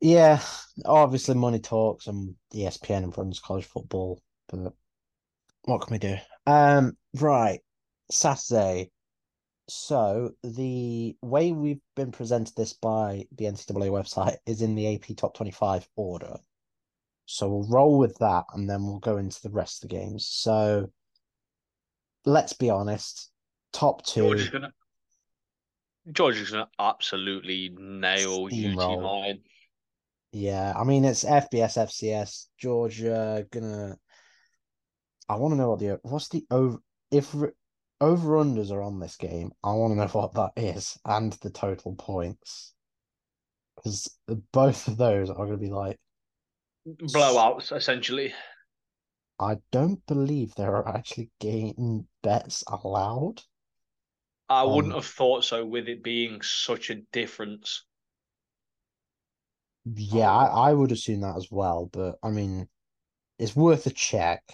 Yeah, 0.00 0.40
obviously 0.86 1.34
money 1.34 1.58
talks 1.58 2.06
and 2.06 2.34
ESPN 2.54 3.14
runs 3.16 3.38
college 3.38 3.66
football, 3.66 4.22
but 4.48 4.72
what 5.64 5.82
can 5.82 5.92
we 5.92 5.98
do? 5.98 6.16
Um, 6.46 6.96
right, 7.14 7.60
Saturday. 8.12 8.90
So 9.68 10.32
the 10.42 11.16
way 11.22 11.52
we've 11.52 11.80
been 11.94 12.12
presented 12.12 12.54
this 12.56 12.72
by 12.72 13.26
the 13.36 13.44
NCAA 13.44 13.90
website 13.90 14.36
is 14.46 14.62
in 14.62 14.74
the 14.74 14.94
AP 14.94 15.16
top 15.16 15.34
25 15.34 15.88
order. 15.96 16.36
So 17.26 17.48
we'll 17.48 17.68
roll 17.68 17.98
with 17.98 18.18
that 18.18 18.44
and 18.54 18.68
then 18.68 18.84
we'll 18.84 18.98
go 18.98 19.18
into 19.18 19.40
the 19.42 19.50
rest 19.50 19.84
of 19.84 19.90
the 19.90 19.96
games. 19.96 20.26
So 20.28 20.90
let's 22.24 22.52
be 22.52 22.70
honest, 22.70 23.30
top 23.72 24.04
two. 24.04 24.22
George 24.22 24.40
is 24.40 24.48
gonna 24.48 24.72
George 26.12 26.38
is 26.38 26.50
gonna 26.50 26.68
absolutely 26.78 27.70
nail 27.78 28.46
UT 28.46 28.52
nine. 28.52 29.40
Yeah, 30.32 30.72
I 30.76 30.84
mean 30.84 31.04
it's 31.04 31.24
FBS, 31.24 31.76
FCS, 31.76 32.46
Georgia 32.58 33.46
gonna. 33.50 33.96
I 35.28 35.36
want 35.36 35.52
to 35.52 35.56
know 35.56 35.70
what 35.70 35.78
the 35.78 36.00
what's 36.02 36.28
the 36.28 36.44
over 36.50 36.78
if 37.10 37.34
over 38.00 38.36
unders 38.36 38.70
are 38.70 38.82
on 38.82 39.00
this 39.00 39.16
game. 39.16 39.52
I 39.64 39.72
want 39.72 39.92
to 39.92 39.96
know 39.96 40.06
what 40.08 40.34
that 40.34 40.52
is 40.56 40.98
and 41.04 41.32
the 41.34 41.50
total 41.50 41.94
points 41.96 42.74
because 43.76 44.08
both 44.52 44.86
of 44.88 44.96
those 44.96 45.30
are 45.30 45.34
going 45.46 45.50
to 45.52 45.56
be 45.56 45.70
like 45.70 45.98
Blowouts, 46.86 47.72
essentially. 47.72 48.34
I 49.40 49.56
don't 49.72 50.06
believe 50.06 50.54
there 50.54 50.76
are 50.76 50.86
actually 50.86 51.32
game 51.40 52.06
bets 52.22 52.62
allowed. 52.68 53.42
I 54.50 54.64
wouldn't 54.64 54.92
Um, 54.92 54.96
have 54.96 55.06
thought 55.06 55.44
so 55.44 55.64
with 55.64 55.88
it 55.88 56.02
being 56.02 56.42
such 56.42 56.90
a 56.90 56.96
difference. 56.96 57.86
Yeah, 59.84 60.30
I, 60.30 60.70
I 60.70 60.72
would 60.74 60.90
assume 60.92 61.20
that 61.22 61.36
as 61.36 61.50
well, 61.50 61.86
but 61.92 62.18
I 62.22 62.30
mean, 62.30 62.68
it's 63.38 63.56
worth 63.56 63.86
a 63.86 63.90
check. 63.92 64.44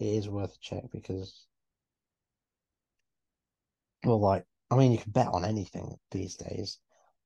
It 0.00 0.06
is 0.08 0.28
worth 0.30 0.56
a 0.56 0.60
check 0.60 0.84
because, 0.92 1.47
well, 4.04 4.20
like, 4.20 4.44
I 4.70 4.76
mean, 4.76 4.92
you 4.92 4.98
can 4.98 5.12
bet 5.12 5.28
on 5.28 5.44
anything 5.44 5.96
these 6.10 6.36
days. 6.36 6.78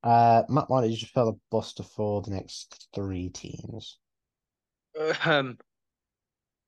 Uh, 0.02 0.42
Matt, 0.48 0.68
why 0.68 0.80
don't 0.80 0.90
you 0.90 0.96
just 0.96 1.12
fill 1.12 1.28
a 1.28 1.36
buster 1.50 1.82
for 1.82 2.22
the 2.22 2.30
next 2.30 2.88
three 2.94 3.28
teams? 3.28 3.98
Um, 5.24 5.58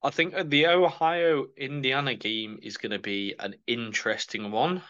I 0.03 0.11
think 0.11 0.35
the 0.51 0.67
Ohio 0.67 1.47
Indiana 1.57 2.15
game 2.15 2.59
is 2.63 2.77
going 2.77 2.93
to 2.93 2.99
be 2.99 3.35
an 3.39 3.55
interesting 3.67 4.51
one. 4.51 4.83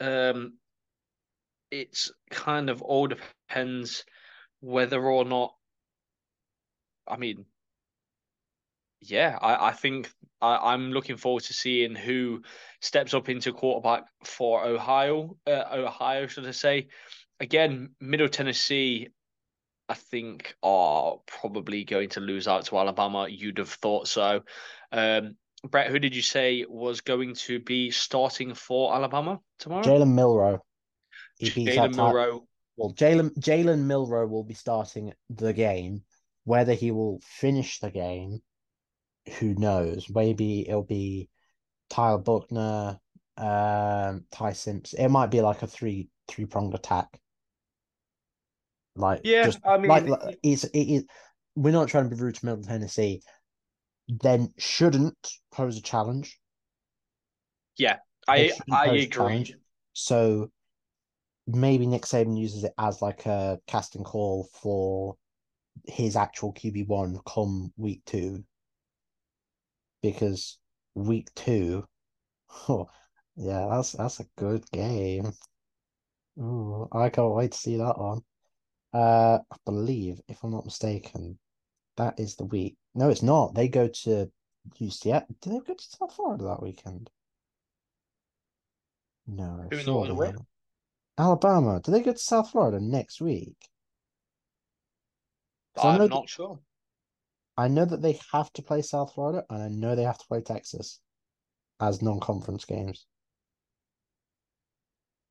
Um, 0.00 0.54
it's 1.70 2.12
kind 2.30 2.70
of 2.70 2.80
all 2.80 3.08
depends 3.08 4.04
whether 4.60 5.02
or 5.02 5.24
not. 5.24 5.54
I 7.06 7.16
mean, 7.16 7.44
yeah, 9.00 9.38
I, 9.40 9.68
I 9.68 9.72
think 9.72 10.10
I, 10.40 10.72
I'm 10.72 10.92
looking 10.92 11.16
forward 11.16 11.44
to 11.44 11.54
seeing 11.54 11.94
who 11.94 12.42
steps 12.80 13.14
up 13.14 13.28
into 13.28 13.52
quarterback 13.52 14.04
for 14.24 14.64
Ohio. 14.64 15.36
Uh, 15.46 15.64
Ohio, 15.72 16.26
should 16.26 16.46
I 16.46 16.52
say? 16.52 16.88
Again, 17.40 17.90
Middle 18.00 18.28
Tennessee, 18.28 19.08
I 19.88 19.94
think 19.94 20.54
are 20.62 21.18
probably 21.26 21.84
going 21.84 22.10
to 22.10 22.20
lose 22.20 22.48
out 22.48 22.66
to 22.66 22.78
Alabama. 22.78 23.26
You'd 23.28 23.58
have 23.58 23.70
thought 23.70 24.08
so. 24.08 24.42
Um, 24.92 25.36
Brett, 25.64 25.90
who 25.90 25.98
did 25.98 26.14
you 26.14 26.22
say 26.22 26.64
was 26.68 27.00
going 27.00 27.34
to 27.34 27.60
be 27.60 27.90
starting 27.90 28.54
for 28.54 28.94
Alabama 28.94 29.40
tomorrow? 29.58 29.82
Jalen 29.82 30.14
Milrow. 30.14 30.60
He 31.38 31.50
beats 31.50 31.76
out 31.78 31.90
Jalen 31.90 31.94
Milrow. 31.94 32.40
Well, 32.76 32.94
Jalen 32.94 33.36
Jalen 33.38 33.84
Milrow 33.84 34.28
will 34.28 34.44
be 34.44 34.54
starting 34.54 35.12
the 35.30 35.52
game. 35.52 36.02
Whether 36.44 36.74
he 36.74 36.90
will 36.90 37.20
finish 37.24 37.78
the 37.80 37.90
game, 37.90 38.40
who 39.34 39.54
knows? 39.54 40.06
Maybe 40.10 40.68
it'll 40.68 40.82
be 40.82 41.28
Tyler 41.90 42.18
Buchner, 42.18 42.98
um, 43.36 44.24
Ty 44.30 44.52
Simpson. 44.52 45.00
It 45.00 45.08
might 45.08 45.30
be 45.30 45.40
like 45.40 45.62
a 45.62 45.66
three 45.66 46.08
three 46.26 46.46
pronged 46.46 46.74
attack. 46.74 47.08
Like 48.96 49.20
Yeah, 49.24 49.44
just 49.44 49.60
I 49.64 49.78
mean, 49.78 49.88
like, 49.88 50.06
like, 50.06 50.38
it's 50.42 50.64
it 50.64 50.78
is. 50.78 51.04
We're 51.54 51.72
not 51.72 51.88
trying 51.88 52.08
to 52.08 52.14
be 52.14 52.20
rude 52.20 52.34
to 52.36 52.44
Middle 52.44 52.62
Tennessee. 52.62 53.22
Then 54.08 54.52
shouldn't 54.58 55.16
pose 55.52 55.76
a 55.76 55.82
challenge. 55.82 56.38
Yeah, 57.76 57.98
I 58.26 58.52
I 58.70 58.86
agree. 58.86 59.54
So 59.92 60.50
maybe 61.46 61.86
Nick 61.86 62.02
Saban 62.02 62.38
uses 62.38 62.64
it 62.64 62.72
as 62.78 63.00
like 63.00 63.26
a 63.26 63.58
casting 63.66 64.04
call 64.04 64.48
for 64.60 65.16
his 65.86 66.16
actual 66.16 66.52
QB 66.52 66.86
one 66.88 67.18
come 67.26 67.72
week 67.76 68.02
two. 68.04 68.44
Because 70.02 70.58
week 70.94 71.28
two, 71.34 71.84
oh 72.68 72.88
yeah, 73.36 73.68
that's 73.70 73.92
that's 73.92 74.20
a 74.20 74.26
good 74.36 74.64
game. 74.70 75.32
Ooh, 76.38 76.88
I 76.92 77.08
can't 77.10 77.34
wait 77.34 77.52
to 77.52 77.58
see 77.58 77.76
that 77.76 77.98
one. 77.98 78.20
Uh, 78.92 79.38
I 79.50 79.56
believe, 79.64 80.20
if 80.28 80.42
I'm 80.42 80.52
not 80.52 80.64
mistaken, 80.64 81.38
that 81.96 82.18
is 82.18 82.36
the 82.36 82.44
week. 82.44 82.76
No, 82.94 83.10
it's 83.10 83.22
not. 83.22 83.54
They 83.54 83.68
go 83.68 83.88
to 83.88 84.30
UCF. 84.80 85.26
Do 85.40 85.50
they 85.50 85.58
go 85.58 85.74
to 85.74 85.84
South 85.84 86.14
Florida 86.14 86.44
that 86.44 86.62
weekend? 86.62 87.10
No, 89.26 89.66
Who 89.70 89.76
knows 89.76 89.84
surely 89.84 90.12
where? 90.12 90.36
Alabama. 91.18 91.80
Do 91.82 91.92
they 91.92 92.02
go 92.02 92.12
to 92.12 92.18
South 92.18 92.50
Florida 92.50 92.80
next 92.80 93.20
week? 93.20 93.56
I'm 95.76 96.08
not 96.08 96.28
sure. 96.28 96.58
I 97.58 97.66
know 97.66 97.84
that 97.84 98.00
they 98.00 98.20
have 98.32 98.52
to 98.52 98.62
play 98.62 98.82
South 98.82 99.14
Florida, 99.14 99.44
and 99.50 99.60
I 99.60 99.68
know 99.68 99.96
they 99.96 100.04
have 100.04 100.18
to 100.18 100.26
play 100.28 100.40
Texas 100.40 101.00
as 101.80 102.00
non-conference 102.00 102.64
games. 102.64 103.04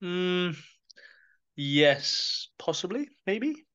Hmm. 0.01 0.49
Yes, 1.55 2.49
possibly, 2.59 3.07
maybe. 3.25 3.65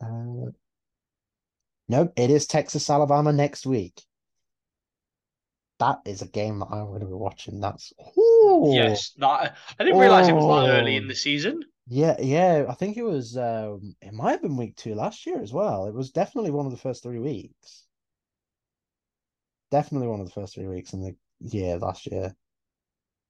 Uh, 0.00 0.52
nope, 1.86 2.14
it 2.16 2.30
is 2.30 2.46
Texas 2.46 2.88
Alabama 2.88 3.30
next 3.30 3.66
week. 3.66 4.02
That 5.80 5.98
is 6.06 6.22
a 6.22 6.26
game 6.26 6.60
that 6.60 6.68
I'm 6.72 6.86
going 6.86 7.00
to 7.00 7.06
be 7.06 7.12
watching. 7.12 7.60
That's 7.60 7.92
Ooh. 8.18 8.70
Yes, 8.72 9.10
that 9.18 9.54
I 9.78 9.84
didn't 9.84 10.00
realize 10.00 10.28
it 10.28 10.32
was 10.32 10.66
that 10.66 10.70
early 10.70 10.96
in 10.96 11.08
the 11.08 11.14
season. 11.14 11.62
Yeah, 11.86 12.16
yeah. 12.18 12.64
I 12.68 12.74
think 12.74 12.96
it 12.96 13.02
was. 13.02 13.36
Um, 13.36 13.94
it 14.00 14.12
might 14.12 14.32
have 14.32 14.42
been 14.42 14.56
week 14.56 14.76
two 14.76 14.94
last 14.94 15.26
year 15.26 15.42
as 15.42 15.52
well. 15.52 15.86
It 15.86 15.94
was 15.94 16.10
definitely 16.10 16.50
one 16.50 16.66
of 16.66 16.72
the 16.72 16.78
first 16.78 17.02
three 17.02 17.18
weeks. 17.18 17.84
Definitely 19.70 20.08
one 20.08 20.20
of 20.20 20.26
the 20.26 20.32
first 20.32 20.54
three 20.54 20.66
weeks 20.66 20.92
in 20.92 21.02
the 21.02 21.16
year 21.40 21.76
last 21.78 22.06
year. 22.06 22.34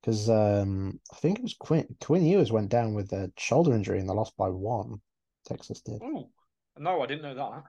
Because 0.00 0.28
um, 0.28 1.00
I 1.12 1.16
think 1.16 1.38
it 1.38 1.42
was 1.42 1.54
Quinn 1.54 1.86
Quinn 2.00 2.26
Ewers 2.26 2.52
went 2.52 2.68
down 2.68 2.94
with 2.94 3.12
a 3.12 3.32
shoulder 3.38 3.72
injury 3.72 3.98
and 3.98 4.08
they 4.08 4.14
lost 4.14 4.36
by 4.36 4.48
one. 4.48 5.00
Texas 5.46 5.80
did. 5.80 6.00
Oh, 6.02 6.30
no, 6.78 7.02
I 7.02 7.06
didn't 7.06 7.22
know 7.22 7.34
that. 7.34 7.64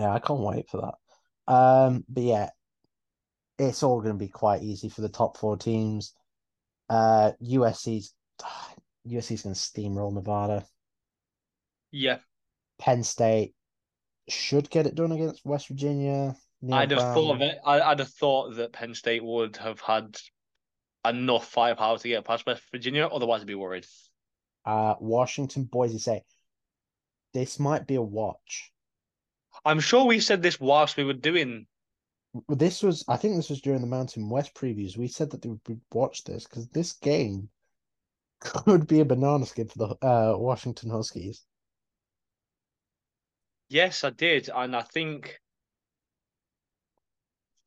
Yeah, 0.00 0.12
I 0.12 0.18
can't 0.18 0.40
wait 0.40 0.68
for 0.68 0.80
that. 0.80 1.52
Um, 1.52 2.04
but 2.08 2.22
yeah, 2.22 2.50
it's 3.58 3.82
all 3.82 4.00
going 4.00 4.14
to 4.14 4.18
be 4.18 4.28
quite 4.28 4.62
easy 4.62 4.88
for 4.88 5.02
the 5.02 5.08
top 5.08 5.36
four 5.36 5.56
teams. 5.56 6.14
Uh, 6.88 7.32
USC's 7.42 8.14
USC's 9.08 9.42
going 9.42 9.54
to 9.54 9.60
steamroll 9.60 10.12
Nevada. 10.12 10.66
Yeah, 11.90 12.18
Penn 12.78 13.02
State 13.02 13.54
should 14.28 14.70
get 14.70 14.86
it 14.86 14.94
done 14.94 15.12
against 15.12 15.44
West 15.44 15.68
Virginia. 15.68 16.36
Neal 16.60 16.74
I'd 16.74 16.90
have 16.90 17.00
Brown. 17.00 17.14
thought 17.14 17.34
of 17.36 17.42
it. 17.42 17.58
I, 17.64 17.80
I'd 17.80 17.98
have 18.00 18.08
thought 18.10 18.56
that 18.56 18.72
Penn 18.72 18.94
State 18.94 19.24
would 19.24 19.56
have 19.58 19.80
had 19.80 20.16
enough 21.06 21.48
firepower 21.48 21.98
to 21.98 22.08
get 22.08 22.24
past 22.24 22.46
West 22.46 22.62
Virginia. 22.72 23.06
Otherwise, 23.06 23.40
I'd 23.40 23.46
be 23.46 23.54
worried. 23.54 23.86
Uh, 24.64 24.94
Washington, 25.00 25.64
Boise 25.64 25.98
State. 25.98 26.22
This 27.32 27.58
might 27.58 27.86
be 27.86 27.94
a 27.94 28.02
watch. 28.02 28.72
I'm 29.64 29.80
sure 29.80 30.04
we 30.04 30.20
said 30.20 30.42
this 30.42 30.60
whilst 30.60 30.96
we 30.96 31.04
were 31.04 31.12
doing. 31.12 31.66
This 32.48 32.82
was, 32.82 33.04
I 33.08 33.16
think, 33.16 33.36
this 33.36 33.50
was 33.50 33.60
during 33.60 33.80
the 33.80 33.86
Mountain 33.86 34.28
West 34.28 34.54
previews. 34.54 34.96
We 34.96 35.08
said 35.08 35.30
that 35.30 35.44
we 35.44 35.56
would 35.68 35.80
watch 35.92 36.24
this 36.24 36.44
because 36.44 36.68
this 36.68 36.92
game 36.92 37.48
could 38.40 38.86
be 38.86 39.00
a 39.00 39.04
banana 39.04 39.46
skin 39.46 39.68
for 39.68 39.78
the 39.78 40.06
uh, 40.06 40.36
Washington 40.36 40.90
Huskies. 40.90 41.44
Yes, 43.68 44.04
I 44.04 44.10
did, 44.10 44.48
and 44.54 44.74
I 44.74 44.82
think 44.82 45.40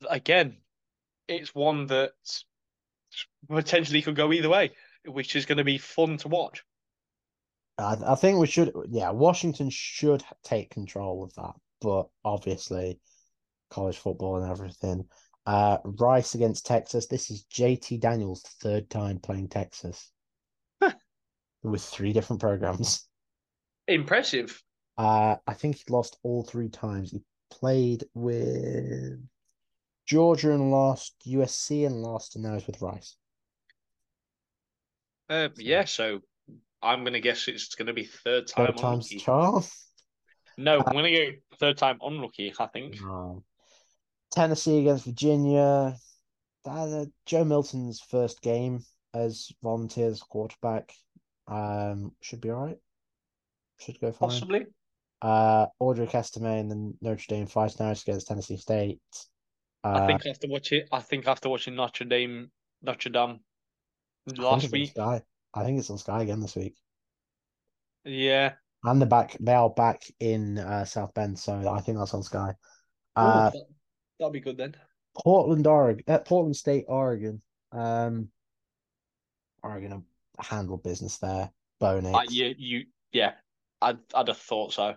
again, 0.09 0.57
it's 1.27 1.53
one 1.53 1.87
that 1.87 2.13
potentially 3.47 4.01
could 4.01 4.15
go 4.15 4.33
either 4.33 4.49
way, 4.49 4.71
which 5.05 5.35
is 5.35 5.45
going 5.45 5.57
to 5.57 5.63
be 5.63 5.77
fun 5.77 6.17
to 6.17 6.27
watch. 6.27 6.63
I, 7.77 7.97
I 8.05 8.15
think 8.15 8.39
we 8.39 8.47
should, 8.47 8.71
yeah, 8.89 9.11
Washington 9.11 9.69
should 9.69 10.23
take 10.43 10.71
control 10.71 11.23
of 11.23 11.33
that, 11.35 11.53
but 11.81 12.09
obviously, 12.23 12.99
college 13.69 13.97
football 13.97 14.41
and 14.41 14.51
everything. 14.51 15.05
Uh, 15.45 15.77
Rice 15.83 16.35
against 16.35 16.65
Texas. 16.65 17.07
This 17.07 17.31
is 17.31 17.45
JT 17.51 17.99
Daniels' 17.99 18.43
third 18.61 18.89
time 18.89 19.19
playing 19.19 19.49
Texas 19.49 20.11
with 21.63 21.83
three 21.83 22.13
different 22.13 22.39
programs. 22.41 23.07
Impressive. 23.87 24.61
Uh, 24.97 25.35
I 25.47 25.53
think 25.53 25.77
he 25.77 25.83
lost 25.89 26.17
all 26.23 26.43
three 26.43 26.69
times. 26.69 27.11
He 27.11 27.21
played 27.49 28.03
with 28.13 29.19
Georgia 30.05 30.51
and 30.51 30.71
lost, 30.71 31.15
USC 31.27 31.85
and 31.85 32.01
lost, 32.01 32.35
and 32.35 32.43
now 32.43 32.53
he's 32.53 32.67
with 32.67 32.81
Rice. 32.81 33.15
Uh, 35.29 35.49
yeah, 35.57 35.85
so 35.85 36.19
I'm 36.81 37.03
gonna 37.03 37.19
guess 37.19 37.47
it's 37.47 37.75
gonna 37.75 37.93
be 37.93 38.03
third 38.03 38.47
time 38.47 38.67
Third 38.67 38.77
time's 38.77 39.11
unlucky. 39.11 39.23
charm. 39.23 39.63
No, 40.57 40.83
I'm 40.85 40.93
gonna 40.93 41.11
go 41.11 41.31
third 41.59 41.77
time 41.77 41.97
unlucky. 42.01 42.53
I 42.59 42.67
think. 42.67 43.01
Um, 43.01 43.43
Tennessee 44.31 44.79
against 44.81 45.05
Virginia. 45.05 45.95
That, 46.65 46.71
uh, 46.71 47.05
Joe 47.25 47.43
Milton's 47.45 48.01
first 48.01 48.41
game 48.41 48.83
as 49.13 49.51
volunteers 49.63 50.21
quarterback. 50.21 50.93
Um, 51.51 52.13
should 52.21 52.39
be 52.39 52.49
all 52.49 52.65
right. 52.65 52.77
Should 53.79 53.99
go 53.99 54.11
fine. 54.11 54.29
Possibly. 54.29 54.65
Uh, 55.21 55.67
Audric 55.81 56.15
Estime 56.15 56.45
and 56.45 56.71
then 56.71 56.97
Notre 57.01 57.25
Dame 57.27 57.45
fights 57.45 57.79
now 57.79 57.91
against 57.91 58.27
Tennessee 58.27 58.57
State. 58.57 58.99
Uh, 59.83 59.89
I 59.89 60.07
think 60.07 60.25
after 60.25 60.47
watching, 60.47 60.83
I 60.91 61.01
think 61.01 61.27
after 61.27 61.49
watching 61.49 61.75
Notre 61.75 62.05
Dame, 62.05 62.49
Notre 62.81 63.09
Dame 63.09 63.39
last 64.37 64.71
week. 64.71 64.91
Sky. 64.91 65.21
I 65.53 65.63
think 65.63 65.77
it's 65.77 65.89
on 65.89 65.97
Sky 65.97 66.21
again 66.23 66.39
this 66.39 66.55
week. 66.55 66.75
Yeah. 68.05 68.53
And 68.83 69.01
they're 69.01 69.07
back. 69.07 69.35
They 69.39 69.53
are 69.53 69.69
back 69.69 70.03
in 70.19 70.57
uh, 70.57 70.85
South 70.85 71.13
Bend, 71.13 71.37
so 71.37 71.53
I 71.69 71.81
think 71.81 71.97
that's 71.97 72.13
on 72.13 72.23
Sky. 72.23 72.55
Uh, 73.15 73.49
that, 73.49 73.65
that'll 74.17 74.31
be 74.31 74.39
good 74.39 74.57
then. 74.57 74.75
Portland, 75.15 75.67
Oregon, 75.67 76.03
uh, 76.07 76.19
Portland 76.19 76.55
State, 76.55 76.85
Oregon. 76.87 77.41
Um, 77.71 78.29
Oregon 79.61 80.03
have 80.37 80.47
handled 80.47 80.83
business 80.83 81.17
there. 81.17 81.51
Bone 81.79 82.05
Uh, 82.05 82.23
you, 82.29 82.53
you, 82.57 82.85
yeah. 83.11 83.33
I'd, 83.81 83.97
I'd 84.13 84.27
have 84.27 84.37
thought 84.37 84.73
so. 84.73 84.95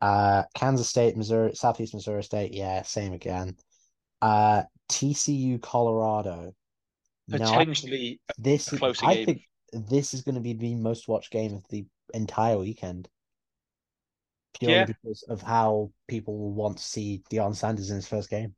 Uh, 0.00 0.44
Kansas 0.54 0.88
State, 0.88 1.16
Missouri, 1.16 1.54
Southeast 1.54 1.94
Missouri 1.94 2.22
State. 2.22 2.54
Yeah, 2.54 2.82
same 2.82 3.12
again. 3.12 3.56
Uh, 4.22 4.62
TCU, 4.90 5.60
Colorado. 5.60 6.54
Now, 7.28 7.38
Potentially 7.38 8.20
this 8.38 8.72
a 8.72 8.76
is, 8.86 9.02
I 9.02 9.14
game. 9.14 9.26
think 9.26 9.42
this 9.72 10.14
is 10.14 10.22
going 10.22 10.34
to 10.36 10.40
be 10.40 10.52
the 10.52 10.74
most 10.74 11.08
watched 11.08 11.30
game 11.30 11.54
of 11.54 11.64
the 11.68 11.84
entire 12.14 12.58
weekend. 12.58 13.08
Purely 14.58 14.76
Yeah. 14.78 14.84
because 14.84 15.22
of 15.28 15.42
how 15.42 15.90
people 16.08 16.36
will 16.38 16.52
want 16.52 16.78
to 16.78 16.84
see 16.84 17.22
Deion 17.30 17.54
Sanders 17.54 17.90
in 17.90 17.96
his 17.96 18.08
first 18.08 18.30
game. 18.30 18.54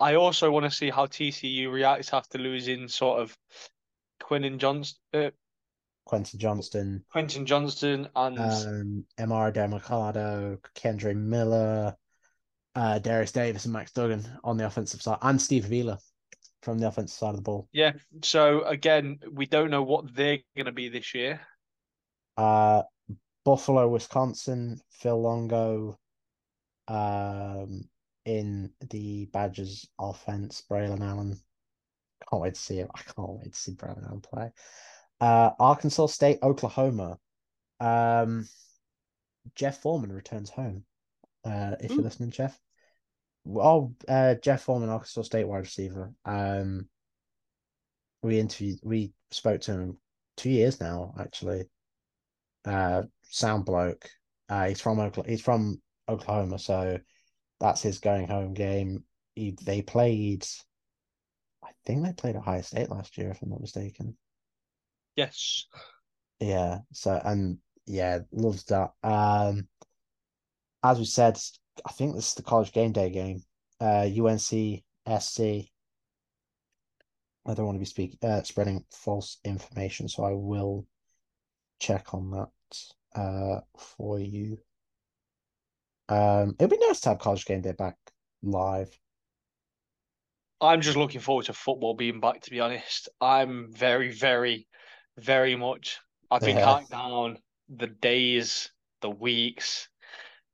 I 0.00 0.14
also 0.14 0.50
want 0.50 0.64
to 0.64 0.70
see 0.70 0.90
how 0.90 1.06
TCU 1.06 1.70
reacts 1.70 2.12
after 2.12 2.38
losing 2.38 2.88
sort 2.88 3.20
of 3.20 3.36
Quentin 4.22 4.58
Johnston, 4.58 5.00
uh, 5.14 5.30
Quentin 6.04 6.38
Johnston, 6.38 7.04
Quentin 7.10 7.46
Johnston, 7.46 8.08
and 8.14 8.38
um, 8.38 9.04
Emari 9.18 9.52
Demercado, 9.52 10.58
Kendre 10.74 11.14
Miller, 11.14 11.94
uh, 12.74 12.98
Derius 12.98 13.32
Davis, 13.32 13.64
and 13.64 13.72
Max 13.72 13.92
Duggan 13.92 14.26
on 14.44 14.56
the 14.56 14.66
offensive 14.66 15.02
side, 15.02 15.18
and 15.22 15.40
Steve 15.40 15.66
Avila 15.66 15.98
from 16.62 16.78
the 16.78 16.88
offensive 16.88 17.16
side 17.16 17.30
of 17.30 17.36
the 17.36 17.42
ball. 17.42 17.68
yeah. 17.72 17.92
So 18.22 18.62
again, 18.64 19.18
we 19.32 19.46
don't 19.46 19.70
know 19.70 19.82
what 19.82 20.14
they're 20.14 20.40
going 20.56 20.66
to 20.66 20.72
be 20.72 20.88
this 20.88 21.14
year. 21.14 21.40
Uh, 22.36 22.82
Buffalo, 23.44 23.88
Wisconsin, 23.88 24.80
Phil 24.90 25.20
Longo, 25.20 25.98
um, 26.88 27.88
in 28.24 28.70
the 28.90 29.26
Badgers 29.26 29.88
offense, 29.98 30.62
Braylon 30.70 31.00
Allen. 31.00 31.38
Can't 32.30 32.42
wait 32.42 32.54
to 32.54 32.60
see 32.60 32.76
him. 32.76 32.88
I 32.94 33.00
can't 33.02 33.30
wait 33.30 33.52
to 33.52 33.58
see 33.58 33.76
Allen 33.82 34.20
play. 34.20 34.52
Uh, 35.20 35.50
Arkansas 35.58 36.06
State, 36.06 36.38
Oklahoma. 36.42 37.18
Um, 37.80 38.48
Jeff 39.54 39.80
Foreman 39.82 40.12
returns 40.12 40.50
home. 40.50 40.84
Uh, 41.44 41.76
if 41.80 41.90
you're 41.90 42.02
listening, 42.02 42.30
Jeff. 42.30 42.58
Oh, 43.48 43.94
uh, 44.06 44.34
Jeff 44.36 44.62
Foreman, 44.62 44.90
Arkansas 44.90 45.22
State 45.22 45.48
wide 45.48 45.58
receiver. 45.58 46.12
Um, 46.24 46.88
we 48.22 48.38
interviewed, 48.38 48.78
we 48.82 49.12
spoke 49.30 49.62
to 49.62 49.72
him 49.72 49.98
two 50.36 50.50
years 50.50 50.80
now, 50.80 51.14
actually. 51.18 51.64
Uh, 52.64 53.02
sound 53.22 53.64
bloke. 53.64 54.08
Uh, 54.48 54.68
he's 54.68 54.80
from 54.80 55.00
Oklahoma. 55.00 55.30
He's 55.30 55.40
from 55.40 55.80
Oklahoma, 56.08 56.58
so 56.58 56.98
that's 57.60 57.82
his 57.82 57.98
going 57.98 58.28
home 58.28 58.54
game. 58.54 59.04
He, 59.34 59.56
they 59.62 59.82
played. 59.82 60.46
I 61.80 61.86
think 61.86 62.04
they 62.04 62.12
played 62.12 62.36
Ohio 62.36 62.62
State 62.62 62.90
last 62.90 63.16
year, 63.16 63.30
if 63.30 63.42
I'm 63.42 63.50
not 63.50 63.60
mistaken. 63.60 64.16
Yes. 65.16 65.66
Yeah. 66.38 66.78
So 66.92 67.20
and 67.24 67.58
yeah, 67.86 68.20
loves 68.32 68.64
that. 68.64 68.92
Um, 69.02 69.68
as 70.82 70.98
we 70.98 71.04
said, 71.04 71.38
I 71.84 71.92
think 71.92 72.14
this 72.14 72.28
is 72.28 72.34
the 72.34 72.42
college 72.42 72.72
game 72.72 72.92
day 72.92 73.10
game. 73.10 73.42
Uh, 73.80 74.06
UNC 74.06 74.82
SC. 75.20 75.40
I 77.46 77.54
don't 77.54 77.66
want 77.66 77.76
to 77.76 77.80
be 77.80 77.84
speak 77.86 78.18
uh, 78.22 78.42
spreading 78.42 78.84
false 78.90 79.38
information, 79.44 80.08
so 80.08 80.24
I 80.24 80.32
will 80.32 80.86
check 81.80 82.12
on 82.12 82.30
that 82.30 83.18
uh 83.18 83.60
for 83.78 84.20
you. 84.20 84.58
Um, 86.08 86.54
it'd 86.58 86.70
be 86.70 86.86
nice 86.86 87.00
to 87.00 87.10
have 87.10 87.18
college 87.18 87.46
game 87.46 87.62
day 87.62 87.72
back 87.72 87.96
live. 88.42 88.96
I'm 90.60 90.80
just 90.80 90.96
looking 90.96 91.20
forward 91.20 91.46
to 91.46 91.52
football 91.54 91.94
being 91.94 92.20
back, 92.20 92.42
to 92.42 92.50
be 92.50 92.60
honest. 92.60 93.08
I'm 93.20 93.72
very, 93.72 94.12
very, 94.12 94.68
very 95.18 95.56
much. 95.56 95.98
I've 96.30 96.44
been 96.44 96.56
Yeah. 96.56 96.64
counting 96.64 96.88
down 96.88 97.38
the 97.68 97.86
days, 97.86 98.70
the 99.00 99.10
weeks 99.10 99.88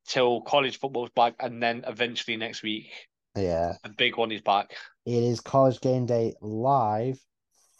till 0.06 0.42
college 0.42 0.78
football's 0.78 1.10
back, 1.10 1.36
and 1.40 1.62
then 1.62 1.84
eventually 1.86 2.36
next 2.36 2.62
week, 2.62 2.92
Yeah, 3.36 3.76
the 3.82 3.90
big 3.90 4.16
one 4.16 4.32
is 4.32 4.42
back. 4.42 4.76
it 5.04 5.22
is 5.22 5.40
college 5.40 5.80
game 5.80 6.06
day 6.06 6.34
live 6.40 7.18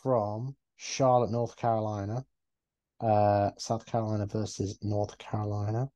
from 0.03 0.57
Charlotte, 0.77 1.31
North 1.31 1.57
Carolina. 1.57 2.25
Uh, 3.01 3.51
South 3.59 3.85
Carolina 3.87 4.27
versus 4.27 4.79
North 4.83 5.19
Carolina. 5.19 5.91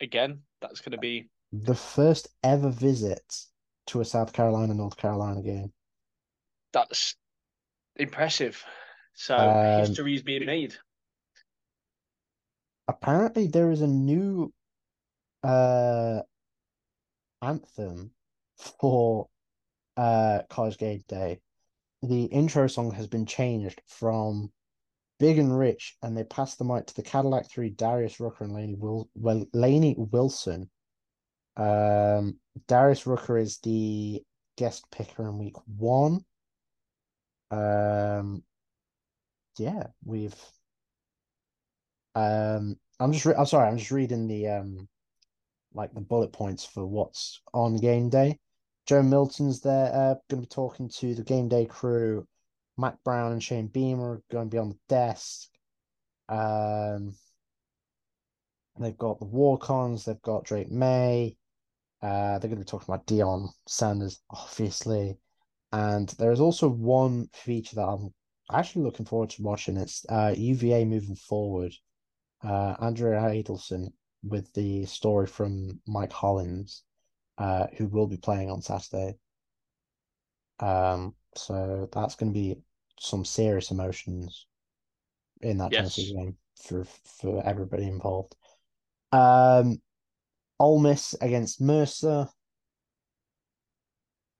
Again, 0.00 0.42
that's 0.60 0.80
going 0.80 0.92
to 0.92 0.98
be 0.98 1.28
The 1.52 1.74
first 1.74 2.28
ever 2.42 2.70
visit 2.70 3.46
to 3.90 4.00
a 4.00 4.04
South 4.04 4.32
Carolina, 4.32 4.74
North 4.74 4.96
Carolina 4.96 5.42
game. 5.42 5.72
that's 6.72 7.16
impressive. 7.96 8.64
So 9.14 9.36
Um, 9.36 9.80
history 9.80 10.14
is 10.14 10.22
being 10.22 10.46
made. 10.46 10.74
Apparently, 12.88 13.46
there 13.46 13.70
is 13.70 13.82
a 13.82 13.86
new 13.86 14.52
uh 15.42 16.20
anthem 17.42 18.12
for 18.80 19.28
uh 19.96 20.42
college 20.48 20.78
game 20.78 21.02
day. 21.08 21.40
The 22.02 22.24
intro 22.24 22.66
song 22.66 22.92
has 22.92 23.06
been 23.06 23.26
changed 23.26 23.80
from 23.86 24.52
Big 25.18 25.38
and 25.38 25.56
Rich, 25.56 25.96
and 26.02 26.16
they 26.16 26.24
passed 26.24 26.58
the 26.58 26.64
mic 26.64 26.86
to 26.86 26.94
the 26.94 27.02
Cadillac 27.02 27.50
Three, 27.50 27.70
Darius 27.70 28.20
Rucker 28.20 28.44
and 28.44 28.54
Lainey 28.54 28.74
Wil 28.74 29.08
well 29.14 29.44
Lainey 29.52 29.94
Wilson. 29.98 30.70
Um, 31.56 32.38
Darius 32.68 33.06
Rucker 33.06 33.38
is 33.38 33.58
the 33.58 34.22
guest 34.56 34.84
picker 34.90 35.28
in 35.28 35.38
week 35.38 35.56
one. 35.66 36.24
Um, 37.50 38.42
yeah, 39.58 39.88
we've. 40.04 40.34
Um, 42.14 42.76
I'm 42.98 43.12
just. 43.12 43.24
Re- 43.24 43.34
I'm 43.36 43.46
sorry. 43.46 43.68
I'm 43.68 43.78
just 43.78 43.90
reading 43.90 44.26
the 44.26 44.48
um, 44.48 44.88
like 45.74 45.92
the 45.94 46.00
bullet 46.00 46.32
points 46.32 46.64
for 46.64 46.86
what's 46.86 47.40
on 47.52 47.76
game 47.76 48.08
day. 48.08 48.38
Joe 48.86 49.02
Milton's 49.02 49.60
there. 49.60 49.92
Uh, 49.92 50.14
going 50.28 50.42
to 50.42 50.46
be 50.46 50.46
talking 50.46 50.88
to 50.88 51.14
the 51.14 51.22
game 51.22 51.48
day 51.48 51.66
crew. 51.66 52.26
Mack 52.76 52.96
Brown 53.04 53.32
and 53.32 53.42
Shane 53.42 53.66
Beamer 53.66 54.12
are 54.12 54.22
going 54.30 54.48
to 54.48 54.54
be 54.54 54.58
on 54.58 54.70
the 54.70 54.78
desk. 54.88 55.48
Um, 56.28 57.14
they've 58.84 58.98
got 58.98 59.18
the 59.18 59.26
walk-ons. 59.26 60.04
They've 60.04 60.22
got 60.22 60.44
Drake 60.44 60.70
Maye. 60.70 61.36
Uh, 62.02 62.38
they're 62.38 62.48
going 62.48 62.52
to 62.52 62.56
be 62.56 62.64
talking 62.64 62.92
about 62.92 63.06
Deion 63.06 63.48
Sanders, 63.66 64.20
obviously. 64.30 65.18
And 65.72 66.08
there 66.18 66.32
is 66.32 66.40
also 66.40 66.68
one 66.68 67.28
feature 67.32 67.76
that 67.76 67.86
I'm 67.86 68.12
actually 68.52 68.84
looking 68.84 69.06
forward 69.06 69.30
to 69.30 69.42
watching. 69.42 69.76
It's 69.76 70.04
uh, 70.08 70.34
UVA 70.36 70.84
moving 70.84 71.16
forward. 71.16 71.72
Uh, 72.42 72.74
Andrea 72.80 73.20
Adelson 73.20 73.92
with 74.22 74.52
the 74.54 74.86
story 74.86 75.26
from 75.26 75.80
Mike 75.86 76.12
Hollins, 76.12 76.82
uh, 77.38 77.66
who 77.76 77.86
will 77.86 78.06
be 78.06 78.16
playing 78.16 78.50
on 78.50 78.62
Saturday. 78.62 79.16
Um, 80.58 81.14
so 81.36 81.88
that's 81.92 82.16
going 82.16 82.32
to 82.32 82.38
be 82.38 82.56
some 82.98 83.24
serious 83.24 83.70
emotions 83.70 84.46
in 85.40 85.58
that 85.58 85.72
Yes. 85.72 85.94
Tennessee 85.94 86.14
game 86.14 86.36
for 86.62 86.84
for 86.84 87.46
everybody 87.46 87.84
involved. 87.84 88.36
Um, 89.12 89.80
Ole 90.58 90.80
Miss 90.80 91.14
against 91.20 91.60
Mercer. 91.60 92.28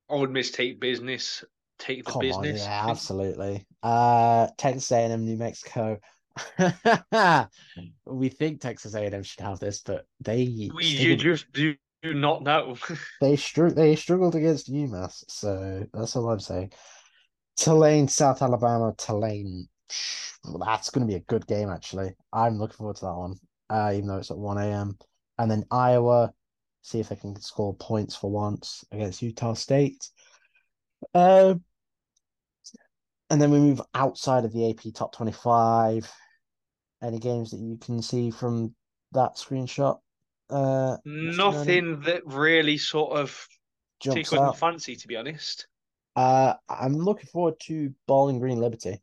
Ole 0.09 0.27
Miss 0.27 0.51
take 0.51 0.81
business, 0.81 1.45
take 1.79 2.05
the 2.05 2.11
Come 2.11 2.19
on, 2.19 2.43
business. 2.43 2.63
yeah, 2.63 2.87
absolutely. 2.89 3.67
Uh, 3.83 4.49
Texas 4.59 4.91
A&M, 4.93 5.25
New 5.25 5.37
Mexico. 5.37 5.99
we 8.07 8.29
think 8.29 8.61
Texas 8.61 8.95
A&M 8.95 9.23
should 9.23 9.41
have 9.41 9.61
this, 9.61 9.81
but 9.81 10.05
they 10.21 10.71
We 10.75 10.85
you 10.85 11.17
just 11.17 11.51
do 11.53 11.77
not 12.05 12.43
know. 12.43 12.77
they 13.21 13.37
str- 13.37 13.69
they 13.69 13.95
struggled 13.97 14.35
against 14.35 14.73
UMass, 14.73 15.25
so 15.29 15.87
that's 15.93 16.17
all 16.17 16.31
I'm 16.31 16.41
saying. 16.41 16.73
Tulane, 17.57 18.09
South 18.09 18.43
Alabama, 18.43 18.95
Tulane 18.97 19.69
that's 20.59 20.91
going 20.91 21.07
to 21.07 21.11
be 21.11 21.17
a 21.17 21.21
good 21.21 21.47
game, 21.47 21.69
actually. 21.69 22.15
I'm 22.33 22.59
looking 22.59 22.77
forward 22.77 22.97
to 22.97 23.07
that 23.07 23.15
one, 23.15 23.37
uh, 23.71 23.93
even 23.95 24.09
though 24.09 24.19
it's 24.19 24.31
at 24.31 24.39
1 24.39 24.59
a.m. 24.59 24.99
And 25.39 25.51
then 25.51 25.65
Iowa, 25.71 26.33
see 26.83 27.01
if 27.01 27.09
they 27.09 27.17
can 27.17 27.41
score 27.41 27.75
points 27.77 28.17
for 28.17 28.31
once 28.31 28.85
against 28.91 29.23
Utah 29.23 29.55
State. 29.55 30.09
Um, 31.15 31.63
and 33.31 33.41
then 33.41 33.51
we 33.51 33.61
move 33.61 33.81
outside 33.95 34.45
of 34.45 34.53
the 34.53 34.71
AP 34.71 34.93
top 34.93 35.15
25. 35.15 36.13
Any 37.03 37.19
games 37.19 37.53
that 37.53 37.61
you 37.61 37.79
can 37.79 38.03
see 38.03 38.31
from 38.31 38.75
that 39.13 39.37
screenshot? 39.37 39.99
Uh, 40.51 40.97
Nothing 41.05 42.01
that 42.01 42.23
really 42.27 42.77
sort 42.77 43.13
of 43.13 43.47
jumps 44.01 44.33
my 44.33 44.53
fancy, 44.53 44.97
to 44.97 45.09
be 45.09 45.17
honest. 45.17 45.69
Uh, 46.17 46.55
I'm 46.69 46.95
looking 46.95 47.29
forward 47.29 47.55
to 47.61 47.95
Bowling 48.09 48.41
Green 48.41 48.59
Liberty 48.59 49.01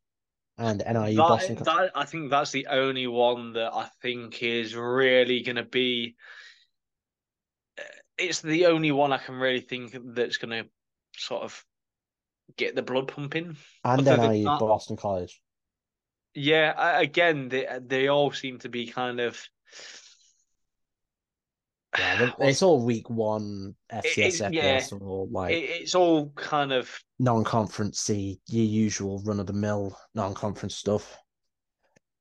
and 0.58 0.80
NIU 0.80 1.16
That, 1.16 1.28
Boston. 1.28 1.56
that 1.64 1.92
I 1.96 2.06
think 2.06 2.30
that's 2.30 2.52
the 2.52 2.68
only 2.68 3.08
one 3.08 3.54
that 3.54 3.74
I 3.74 3.90
think 4.02 4.42
is 4.42 4.76
really 4.76 5.42
going 5.44 5.58
to 5.58 5.64
be. 5.64 6.16
Eh, 7.78 7.84
it's 8.18 8.42
the 8.42 8.66
only 8.68 8.92
one 8.92 9.14
I 9.14 9.18
can 9.18 9.36
really 9.36 9.62
think 9.62 9.96
that's 10.16 10.38
going 10.38 10.64
to 10.64 10.70
sort 11.16 11.44
of 11.44 11.64
get 12.58 12.76
the 12.76 12.82
blood 12.82 13.08
pumping. 13.08 13.56
and 13.84 14.04
NIU 14.06 14.46
that- 14.46 14.60
Boston 14.60 14.98
College. 14.98 15.40
Yeah, 16.34 17.00
again, 17.00 17.50
they 17.50 17.68
they 17.82 18.08
all 18.10 18.32
seem 18.32 18.60
to 18.60 18.70
be 18.70 18.88
kind 18.88 19.20
of. 19.20 19.42
Yeah, 21.98 22.32
it's 22.40 22.62
all 22.62 22.84
week 22.84 23.10
one 23.10 23.76
FCS, 23.92 24.42
it- 24.48 24.54
yeah, 24.54 24.80
FBS, 24.80 25.02
or 25.02 25.28
like 25.32 25.54
It, 25.54 25.70
it's 25.82 25.96
all 25.96 26.30
kind 26.36 26.72
of 26.72 26.90
non-conference 27.20 28.10
your 28.10 28.38
usual 28.48 29.22
run-of-the-mill 29.26 29.98
non-conference 30.14 30.76
stuff. 30.76 31.18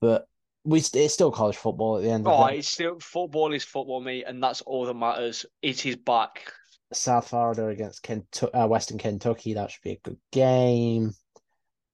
But 0.01 0.27
we 0.65 0.81
st- 0.81 1.05
it's 1.05 1.15
still 1.15 1.31
college 1.31 1.57
football 1.57 1.97
at 1.97 2.03
the 2.03 2.11
end 2.11 2.27
of 2.27 2.33
oh, 2.33 2.47
it. 2.47 2.59
it's 2.59 2.69
still 2.69 2.99
football 3.01 3.53
is 3.53 3.65
football, 3.65 4.01
mate, 4.01 4.25
and 4.27 4.43
that's 4.43 4.63
all 4.63 4.85
that 4.87 4.95
matters. 4.95 5.47
It 5.63 5.87
is 5.87 5.97
back. 5.97 6.53
South 6.93 7.29
Florida 7.29 7.69
against 7.69 8.03
Kentucky, 8.03 8.53
uh, 8.55 8.67
Western 8.67 8.99
Kentucky. 8.99 9.55
That 9.55 9.71
should 9.71 9.83
be 9.83 9.93
a 9.93 10.01
good 10.03 10.19
game. 10.33 11.13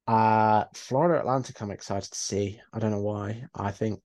Uh, 0.06 0.64
Florida 0.74 1.20
Atlantic. 1.20 1.60
I'm 1.60 1.70
excited 1.70 2.10
to 2.10 2.18
see. 2.18 2.60
I 2.72 2.78
don't 2.78 2.90
know 2.90 3.00
why. 3.00 3.44
I 3.54 3.70
think, 3.70 4.00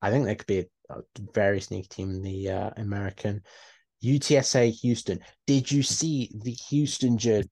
I 0.00 0.10
think 0.10 0.24
they 0.24 0.34
could 0.36 0.46
be 0.46 0.58
a 0.60 0.64
very 1.34 1.60
sneaky 1.60 1.88
team 1.88 2.10
in 2.10 2.22
the 2.22 2.50
uh, 2.50 2.70
American. 2.76 3.42
UTSA 4.02 4.70
Houston. 4.80 5.20
Did 5.46 5.70
you 5.70 5.82
see 5.82 6.30
the 6.34 6.52
Houston 6.52 7.16
jersey? 7.16 7.48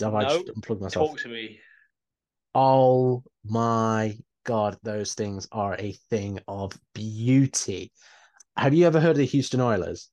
Have 0.00 0.14
I 0.14 0.22
No, 0.22 0.28
just 0.28 0.48
unplugged 0.48 0.82
myself? 0.82 1.10
Talk 1.10 1.20
to 1.20 1.28
me. 1.28 1.60
Oh 2.54 3.22
my 3.44 4.16
god, 4.44 4.78
those 4.82 5.14
things 5.14 5.46
are 5.52 5.76
a 5.78 5.92
thing 6.10 6.40
of 6.48 6.78
beauty. 6.94 7.92
Have 8.56 8.74
you 8.74 8.86
ever 8.86 9.00
heard 9.00 9.12
of 9.12 9.16
the 9.18 9.26
Houston 9.26 9.60
Oilers? 9.60 10.10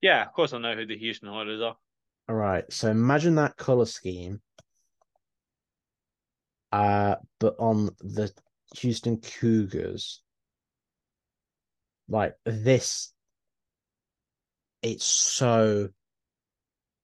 Yeah, 0.00 0.22
of 0.24 0.32
course 0.32 0.52
I 0.52 0.58
know 0.58 0.74
who 0.74 0.86
the 0.86 0.98
Houston 0.98 1.28
Oilers 1.28 1.60
are. 1.62 1.76
All 2.28 2.34
right, 2.34 2.64
so 2.72 2.90
imagine 2.90 3.36
that 3.36 3.56
color 3.56 3.86
scheme, 3.86 4.40
uh, 6.72 7.16
but 7.38 7.54
on 7.58 7.86
the 8.00 8.32
Houston 8.78 9.18
Cougars, 9.20 10.22
like 12.08 12.34
this, 12.44 13.12
it's 14.82 15.04
so 15.04 15.88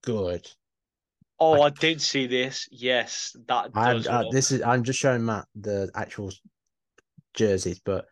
good. 0.03 0.49
Oh, 1.39 1.61
I- 1.61 1.67
I 1.67 1.71
did 1.71 2.01
see 2.01 2.27
this. 2.27 2.69
Yes, 2.71 3.37
that 3.49 3.71
I'm 3.75 4.05
uh, 4.09 4.31
this 4.31 4.53
is 4.53 4.63
I'm 4.63 4.85
just 4.85 4.99
showing 4.99 5.25
Matt 5.25 5.47
the 5.55 5.91
actual 5.95 6.33
jerseys, 7.35 7.81
but 7.81 8.07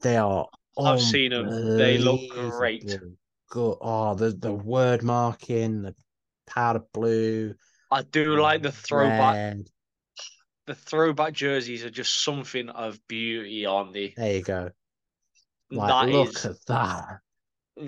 they 0.00 0.16
are. 0.16 0.48
I've 0.78 1.00
seen 1.00 1.32
them. 1.32 1.76
They 1.76 1.98
look 1.98 2.20
great. 2.30 2.86
Good. 3.50 3.78
Oh, 3.80 4.14
the 4.14 4.30
the 4.30 4.52
word 4.52 5.02
marking, 5.02 5.82
the 5.82 5.94
powder 6.46 6.82
blue, 6.94 7.54
I 7.90 8.02
do 8.02 8.40
like 8.40 8.62
the 8.62 8.72
throwback. 8.72 9.34
red. 9.34 9.66
The 10.66 10.74
throwback 10.76 11.34
jerseys 11.34 11.84
are 11.84 11.90
just 11.90 12.22
something 12.22 12.68
of 12.70 12.98
beauty, 13.08 13.66
aren't 13.66 13.92
they? 13.92 14.14
There 14.16 14.34
you 14.36 14.42
go. 14.42 14.70
Like, 15.72 15.88
That 16.06 16.12
look 16.12 16.28
is 16.30 16.44
at 16.44 16.56
that. 16.66 17.18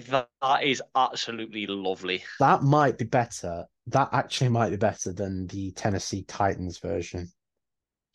that, 0.08 0.28
that 0.40 0.64
is 0.64 0.82
absolutely 0.94 1.66
lovely. 1.66 2.24
That 2.40 2.62
might 2.62 2.96
be 2.98 3.04
better. 3.04 3.66
That 3.88 4.08
actually 4.12 4.48
might 4.48 4.70
be 4.70 4.76
better 4.76 5.12
than 5.12 5.46
the 5.48 5.70
Tennessee 5.72 6.24
Titans 6.26 6.78
version. 6.78 7.30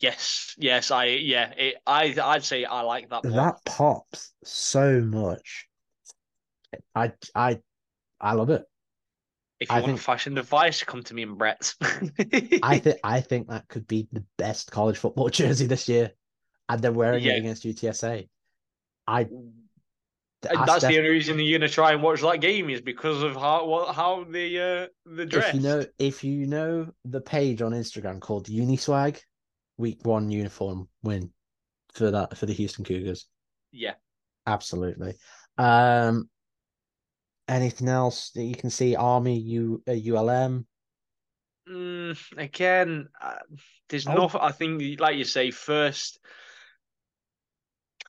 Yes, 0.00 0.54
yes, 0.58 0.90
I 0.90 1.04
yeah, 1.04 1.52
it, 1.56 1.76
I 1.86 2.14
I'd 2.20 2.42
say 2.42 2.64
I 2.64 2.80
like 2.80 3.10
that 3.10 3.22
more. 3.22 3.32
That 3.34 3.56
pops 3.66 4.32
so 4.42 5.00
much. 5.02 5.68
I 6.94 7.12
I 7.34 7.60
I 8.20 8.32
love 8.32 8.48
it. 8.50 8.62
if 9.60 9.68
you 9.70 9.76
I 9.76 9.80
want 9.80 9.86
think- 9.90 10.00
a 10.00 10.02
fashion 10.02 10.38
advice, 10.38 10.82
come 10.82 11.02
to 11.04 11.14
me 11.14 11.22
and 11.24 11.36
Brett. 11.38 11.72
I 12.62 12.78
think 12.78 12.98
I 13.04 13.20
think 13.20 13.48
that 13.48 13.68
could 13.68 13.86
be 13.86 14.08
the 14.10 14.24
best 14.38 14.70
college 14.72 14.96
football 14.96 15.28
jersey 15.40 15.66
this 15.66 15.86
year, 15.88 16.12
and 16.68 16.80
they're 16.80 16.92
wearing 16.92 17.22
Yeah. 17.22 17.34
it 17.34 17.38
against 17.40 17.64
UTSA. 17.64 18.26
I 19.18 19.28
that's 20.42 20.80
def- 20.80 20.90
the 20.90 20.98
only 20.98 21.10
reason 21.10 21.38
you're 21.38 21.58
gonna 21.58 21.68
try 21.68 21.92
and 21.92 22.02
watch 22.02 22.22
that 22.22 22.40
game 22.40 22.70
is 22.70 22.80
because 22.80 23.22
of 23.22 23.34
how 23.34 23.66
what 23.66 23.94
how 23.94 24.24
the 24.24 24.58
uh 24.58 24.86
the 25.14 25.26
dress. 25.26 25.48
if 25.48 25.54
you 25.54 25.60
know 25.60 25.84
if 25.98 26.24
you 26.24 26.46
know 26.46 26.92
the 27.04 27.20
page 27.20 27.60
on 27.62 27.72
Instagram 27.72 28.20
called 28.20 28.46
Uniswag, 28.46 29.20
week 29.76 29.98
one 30.04 30.30
uniform 30.30 30.88
win 31.02 31.30
for 31.92 32.10
that 32.10 32.36
for 32.38 32.46
the 32.46 32.54
Houston 32.54 32.84
Cougars. 32.84 33.26
Yeah. 33.72 33.94
Absolutely. 34.46 35.14
Um, 35.58 36.30
anything 37.46 37.88
else 37.88 38.30
that 38.30 38.42
you 38.44 38.54
can 38.54 38.70
see? 38.70 38.96
Army, 38.96 39.38
U, 39.38 39.82
uh, 39.86 39.92
ULM. 39.92 40.66
Mm, 41.68 42.16
again, 42.38 43.08
uh, 43.20 43.34
there's 43.88 44.06
Oh. 44.06 44.14
nothing. 44.14 44.40
I 44.40 44.52
think, 44.52 44.98
like 44.98 45.16
you 45.16 45.24
say, 45.24 45.50
first 45.50 46.18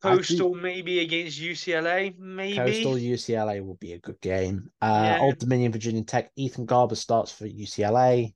Coastal 0.01 0.55
maybe 0.55 0.99
against 0.99 1.39
UCLA, 1.39 2.17
maybe. 2.17 2.55
Coastal 2.55 2.93
UCLA 2.95 3.63
will 3.65 3.75
be 3.75 3.93
a 3.93 3.99
good 3.99 4.19
game. 4.21 4.71
Uh, 4.81 5.13
Yeah. 5.15 5.19
Old 5.21 5.37
Dominion 5.37 5.71
Virginia 5.71 6.03
Tech. 6.03 6.31
Ethan 6.35 6.65
Garbers 6.65 6.97
starts 6.97 7.31
for 7.31 7.45
UCLA 7.47 8.33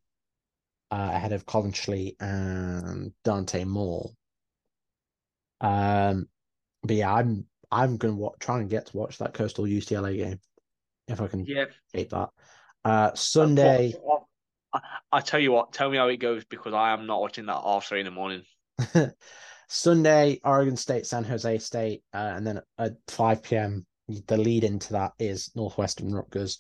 uh, 0.92 1.10
ahead 1.14 1.34
of 1.34 1.46
Collin 1.46 1.72
Schlee 1.72 2.16
and 2.20 3.14
Dante 3.24 3.64
Moore. 3.64 4.12
Um, 5.62 6.28
but 6.84 6.96
yeah, 6.96 7.14
I'm 7.14 7.46
I'm 7.72 7.98
gonna 7.98 8.16
wa- 8.16 8.36
try 8.40 8.60
and 8.60 8.70
get 8.70 8.88
to 8.88 8.98
watch 8.98 9.18
that 9.18 9.34
Coastal 9.34 9.66
UCLA 9.66 10.18
game 10.18 10.40
if 11.08 11.20
I 11.20 11.28
can 11.28 11.46
Yeah. 11.46 11.66
keep 11.94 12.10
that. 12.12 12.30
Uh, 12.84 13.14
Sunday. 13.16 13.94
I, 14.74 14.80
I 15.12 15.22
tell 15.22 15.40
you 15.40 15.52
what, 15.52 15.74
tell 15.74 15.90
me 15.90 15.98
how 15.98 16.08
it 16.10 16.18
goes 16.18 16.46
because 16.46 16.74
I 16.74 16.92
am 16.92 17.08
not 17.08 17.22
watching 17.22 17.46
that 17.48 17.62
after 17.64 17.90
three 17.90 18.00
in 18.02 18.06
the 18.06 18.12
morning. 18.12 18.44
Sunday, 19.76 20.40
Oregon 20.44 20.78
State, 20.78 21.06
San 21.06 21.24
Jose 21.26 21.58
State, 21.60 22.04
uh, 22.14 22.34
and 22.36 22.48
then 22.48 22.62
at 22.78 22.94
5 23.10 23.44
p.m. 23.44 23.86
The 24.28 24.38
lead 24.38 24.64
into 24.64 24.94
that 24.94 25.14
is 25.20 25.52
Northwestern 25.56 26.14
Rutgers. 26.14 26.60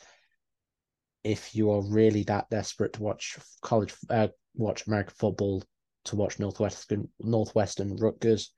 If 1.24 1.56
you 1.56 1.72
are 1.72 1.82
really 1.82 2.24
that 2.24 2.50
desperate 2.50 2.94
to 2.94 3.04
watch 3.04 3.38
college, 3.62 3.94
uh, 4.10 4.28
watch 4.56 4.86
American 4.88 5.14
football, 5.18 5.64
to 6.06 6.16
watch 6.16 6.40
Northwestern 6.40 7.08
Northwestern 7.20 7.96
Rutgers, 7.96 8.52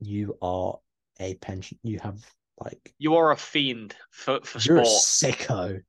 you 0.00 0.36
are 0.42 0.78
a 1.18 1.34
pension. 1.36 1.78
You 1.82 1.98
have 2.00 2.18
like 2.60 2.92
You 2.98 3.16
are 3.16 3.32
a 3.32 3.36
fiend 3.36 3.96
for, 4.10 4.40
for 4.42 4.58
you're 4.60 4.78
a 4.78 4.86
sport. 4.86 5.34
sicko. 5.38 5.80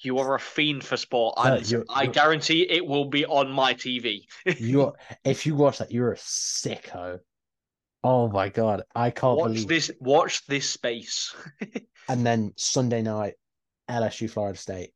You 0.00 0.18
are 0.18 0.36
a 0.36 0.40
fiend 0.40 0.84
for 0.84 0.96
sport, 0.96 1.34
and 1.38 1.68
you're- 1.68 1.84
I 1.88 2.02
you're- 2.02 2.12
guarantee 2.14 2.62
it 2.70 2.86
will 2.86 3.06
be 3.06 3.24
on 3.26 3.50
my 3.50 3.74
TV. 3.74 4.26
You're 4.58 4.92
if 5.24 5.44
you 5.44 5.56
watch 5.56 5.78
that, 5.78 5.90
you're 5.90 6.12
a 6.12 6.16
sicko. 6.16 7.18
Oh 8.04 8.28
my 8.28 8.48
god, 8.48 8.82
I 8.94 9.10
can't 9.10 9.38
watch 9.38 9.52
believe. 9.52 9.68
this. 9.68 9.90
Watch 10.00 10.46
this 10.46 10.68
space. 10.68 11.34
And 12.10 12.24
then 12.24 12.54
Sunday 12.56 13.02
night, 13.02 13.34
LSU 13.90 14.30
Florida 14.30 14.58
State. 14.58 14.92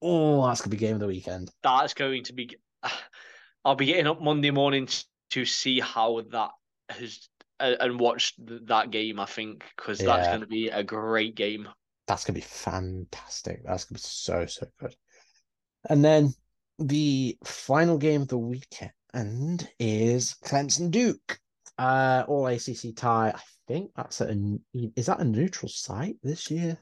Oh, 0.00 0.46
that's 0.46 0.60
gonna 0.60 0.70
be 0.70 0.76
game 0.76 0.94
of 0.94 1.00
the 1.00 1.08
weekend. 1.08 1.50
That's 1.64 1.94
going 1.94 2.22
to 2.24 2.32
be. 2.32 2.56
I'll 3.64 3.74
be 3.74 3.86
getting 3.86 4.06
up 4.06 4.22
Monday 4.22 4.52
morning 4.52 4.86
to 5.30 5.44
see 5.44 5.80
how 5.80 6.22
that 6.30 6.50
has 6.90 7.28
and 7.58 7.98
watch 7.98 8.34
that 8.38 8.90
game. 8.90 9.18
I 9.18 9.26
think 9.26 9.64
because 9.76 9.98
that's 9.98 10.28
going 10.28 10.40
to 10.40 10.46
be 10.46 10.68
a 10.68 10.84
great 10.84 11.34
game. 11.34 11.68
That's 12.06 12.24
gonna 12.24 12.34
be 12.34 12.42
fantastic. 12.42 13.62
That's 13.64 13.84
gonna 13.84 13.96
be 13.96 14.00
so 14.00 14.46
so 14.46 14.66
good. 14.78 14.94
And 15.88 16.04
then 16.04 16.34
the 16.78 17.36
final 17.44 17.98
game 17.98 18.22
of 18.22 18.28
the 18.28 18.38
weekend 18.38 19.68
is 19.78 20.36
Clemson 20.44 20.90
Duke. 20.90 21.38
Uh, 21.76 22.24
all 22.28 22.46
ACC 22.46 22.94
tie. 22.94 23.32
I 23.34 23.40
think 23.66 23.90
that's 23.96 24.20
at 24.20 24.30
a 24.30 24.58
is 24.96 25.06
that 25.06 25.20
a 25.20 25.24
neutral 25.24 25.68
site 25.68 26.16
this 26.22 26.50
year? 26.50 26.78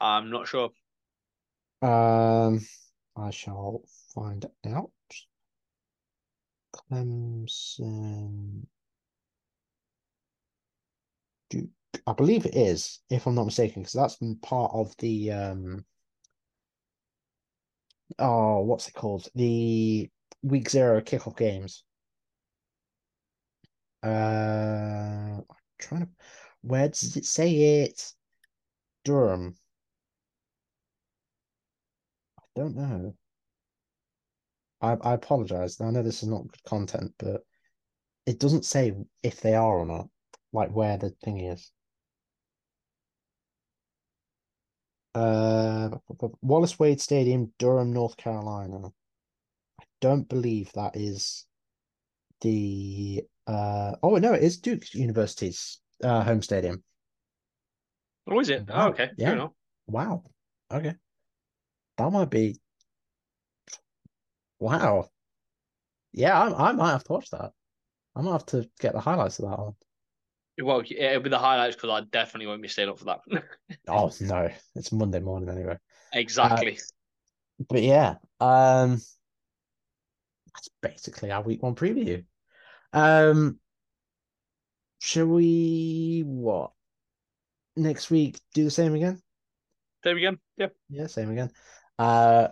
I'm 0.00 0.30
not 0.30 0.48
sure. 0.48 0.70
Um, 1.82 2.60
I 3.16 3.30
shall 3.30 3.82
find 4.14 4.46
out. 4.66 4.90
Clemson. 6.74 8.66
Duke. 11.48 11.70
I 12.06 12.12
believe 12.12 12.46
it 12.46 12.54
is, 12.54 13.00
if 13.10 13.26
I'm 13.26 13.34
not 13.34 13.44
mistaken, 13.44 13.82
because 13.82 13.92
that's 13.92 14.16
been 14.16 14.36
part 14.36 14.72
of 14.74 14.96
the 14.98 15.32
um. 15.32 15.84
Oh, 18.18 18.60
what's 18.62 18.88
it 18.88 18.94
called? 18.94 19.28
The 19.34 20.10
week 20.42 20.68
zero 20.68 21.00
kickoff 21.00 21.36
games. 21.36 21.84
Uh, 24.02 24.06
I'm 25.38 25.44
trying 25.78 26.02
to. 26.02 26.08
Where 26.62 26.88
does 26.88 27.16
it 27.16 27.24
say 27.26 27.82
it? 27.82 28.12
Durham. 29.04 29.56
I 32.38 32.42
don't 32.54 32.76
know. 32.76 33.14
I 34.80 34.92
I 34.92 35.14
apologize. 35.14 35.80
I 35.80 35.90
know 35.90 36.02
this 36.02 36.22
is 36.22 36.28
not 36.28 36.48
good 36.48 36.62
content, 36.64 37.14
but 37.18 37.44
it 38.26 38.38
doesn't 38.38 38.64
say 38.64 38.94
if 39.22 39.40
they 39.40 39.54
are 39.54 39.78
or 39.78 39.86
not, 39.86 40.08
like 40.52 40.70
where 40.70 40.96
the 40.98 41.10
thing 41.24 41.40
is. 41.40 41.70
Uh, 45.14 45.90
Wallace 46.40 46.78
Wade 46.78 47.00
Stadium, 47.00 47.52
Durham, 47.58 47.92
North 47.92 48.16
Carolina. 48.16 48.92
I 49.80 49.84
don't 50.00 50.28
believe 50.28 50.70
that 50.72 50.96
is 50.96 51.46
the 52.42 53.24
uh 53.46 53.96
oh 54.02 54.16
no, 54.16 54.34
it 54.34 54.42
is 54.42 54.58
Duke 54.58 54.94
University's 54.94 55.80
uh 56.02 56.22
home 56.22 56.42
stadium. 56.42 56.82
Oh, 58.26 58.40
is 58.40 58.48
it? 58.48 58.64
Wow. 58.68 58.86
Oh, 58.86 58.88
okay. 58.90 59.10
Yeah. 59.16 59.48
Wow. 59.86 60.24
Okay. 60.70 60.94
That 61.96 62.10
might 62.10 62.30
be 62.30 62.60
wow. 64.58 65.10
Yeah, 66.12 66.38
I 66.40 66.70
I 66.70 66.72
might 66.72 66.92
have 66.92 67.04
to 67.04 67.12
watch 67.12 67.30
that. 67.30 67.52
I 68.16 68.22
might 68.22 68.32
have 68.32 68.46
to 68.46 68.70
get 68.80 68.92
the 68.94 69.00
highlights 69.00 69.38
of 69.38 69.50
that 69.50 69.56
on. 69.58 69.76
Well, 70.58 70.82
it'll 70.86 71.22
be 71.22 71.30
the 71.30 71.38
highlights 71.38 71.76
because 71.76 71.90
I 71.90 72.04
definitely 72.06 72.46
won't 72.46 72.62
be 72.62 72.68
staying 72.68 72.90
up 72.90 72.98
for 72.98 73.06
that. 73.06 73.20
Oh 73.88 74.12
no, 74.20 74.50
it's 74.74 74.92
Monday 74.92 75.20
morning 75.20 75.48
anyway. 75.48 75.78
exactly. 76.12 76.78
But 77.68 77.82
yeah, 77.82 78.16
um 78.40 79.00
that's 80.54 80.68
basically 80.82 81.30
our 81.30 81.42
week 81.42 81.62
one 81.62 81.74
preview. 81.74 82.24
Um 82.92 83.58
shall 84.98 85.26
we 85.26 86.22
what? 86.26 86.72
Next 87.76 88.10
week 88.10 88.38
do 88.54 88.64
the 88.64 88.70
same 88.70 88.94
again? 88.94 89.20
there 90.02 90.16
again. 90.16 90.38
Yeah. 90.56 90.68
Yeah, 90.88 91.06
same 91.06 91.30
again. 91.30 91.50
Uh 91.98 92.48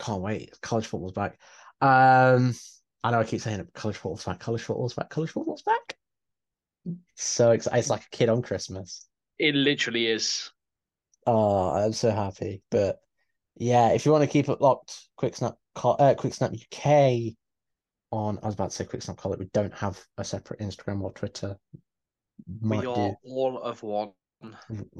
can't 0.00 0.22
wait. 0.22 0.52
College 0.60 0.86
football's 0.86 1.12
back. 1.12 1.38
Um 1.80 2.54
I 3.04 3.10
know 3.10 3.20
I 3.20 3.24
keep 3.24 3.40
saying 3.40 3.60
it, 3.60 3.72
college 3.72 3.96
football's 3.96 4.24
back, 4.24 4.40
college 4.40 4.62
football's 4.62 4.94
back, 4.94 5.10
college 5.10 5.30
football's 5.30 5.62
back. 5.62 5.96
So 7.14 7.52
excited. 7.52 7.78
It's 7.78 7.90
like 7.90 8.04
a 8.04 8.10
kid 8.10 8.28
on 8.28 8.42
Christmas. 8.42 9.06
It 9.38 9.54
literally 9.54 10.06
is. 10.06 10.50
Oh, 11.26 11.70
I'm 11.70 11.92
so 11.92 12.10
happy. 12.10 12.62
But 12.70 12.98
yeah, 13.56 13.90
if 13.90 14.06
you 14.06 14.12
want 14.12 14.22
to 14.22 14.30
keep 14.30 14.48
it 14.48 14.60
locked, 14.60 15.08
Quick 15.16 15.36
Snap, 15.36 15.56
uh, 15.84 16.14
Quick 16.14 16.34
Snap 16.34 16.52
UK 16.52 17.34
on. 18.10 18.38
I 18.42 18.46
was 18.46 18.54
about 18.54 18.70
to 18.70 18.76
say 18.76 18.84
Quick 18.84 19.02
Snap 19.02 19.16
call 19.16 19.32
College. 19.32 19.40
We 19.40 19.50
don't 19.52 19.74
have 19.74 20.02
a 20.16 20.24
separate 20.24 20.60
Instagram 20.60 21.02
or 21.02 21.12
Twitter. 21.12 21.56
Might 22.60 22.80
we 22.80 22.86
are 22.86 23.08
do. 23.10 23.16
all 23.24 23.58
of 23.58 23.82
one. 23.82 24.12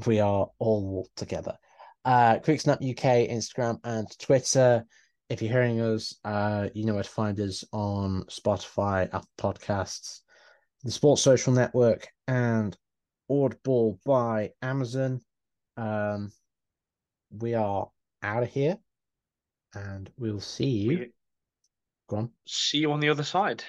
We 0.06 0.20
are 0.20 0.48
all 0.58 1.08
together. 1.16 1.56
Uh, 2.04 2.38
Quick 2.38 2.60
Snap 2.60 2.78
UK, 2.78 3.28
Instagram, 3.28 3.78
and 3.84 4.06
Twitter. 4.18 4.84
If 5.28 5.42
you're 5.42 5.52
hearing 5.52 5.80
us, 5.80 6.14
uh, 6.24 6.68
you 6.74 6.84
know 6.86 6.94
where 6.94 7.02
to 7.02 7.08
find 7.08 7.38
us 7.40 7.64
on 7.72 8.24
Spotify, 8.30 9.06
Apple 9.12 9.28
Podcasts, 9.38 10.20
the 10.84 10.90
Sports 10.90 11.22
Social 11.22 11.52
Network, 11.52 12.08
and 12.26 12.76
Audible 13.30 14.00
by 14.06 14.52
Amazon. 14.62 15.20
Um, 15.76 16.32
we 17.30 17.54
are 17.54 17.88
out 18.22 18.42
of 18.42 18.48
here, 18.48 18.78
and 19.74 20.10
we'll 20.16 20.40
see 20.40 20.66
you. 20.66 20.88
We 20.88 21.12
Go 22.08 22.16
on. 22.16 22.30
see 22.46 22.78
you 22.78 22.92
on 22.92 23.00
the 23.00 23.08
other 23.10 23.22
side. 23.22 23.62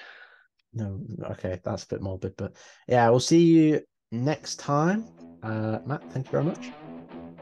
No, 0.72 1.00
okay, 1.32 1.60
that's 1.62 1.84
a 1.84 1.88
bit 1.88 2.00
morbid, 2.00 2.34
but 2.36 2.54
yeah, 2.88 3.08
we'll 3.10 3.20
see 3.20 3.42
you 3.42 3.80
next 4.12 4.56
time. 4.56 5.04
Uh, 5.42 5.78
Matt, 5.84 6.02
thank 6.12 6.26
you 6.26 6.32
very 6.32 6.44
much. 6.44 6.70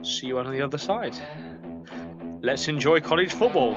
See 0.02 0.26
you 0.28 0.38
on 0.38 0.50
the 0.50 0.60
other 0.60 0.78
side. 0.78 1.14
Let's 2.40 2.68
enjoy 2.68 3.00
college 3.00 3.32
football. 3.32 3.76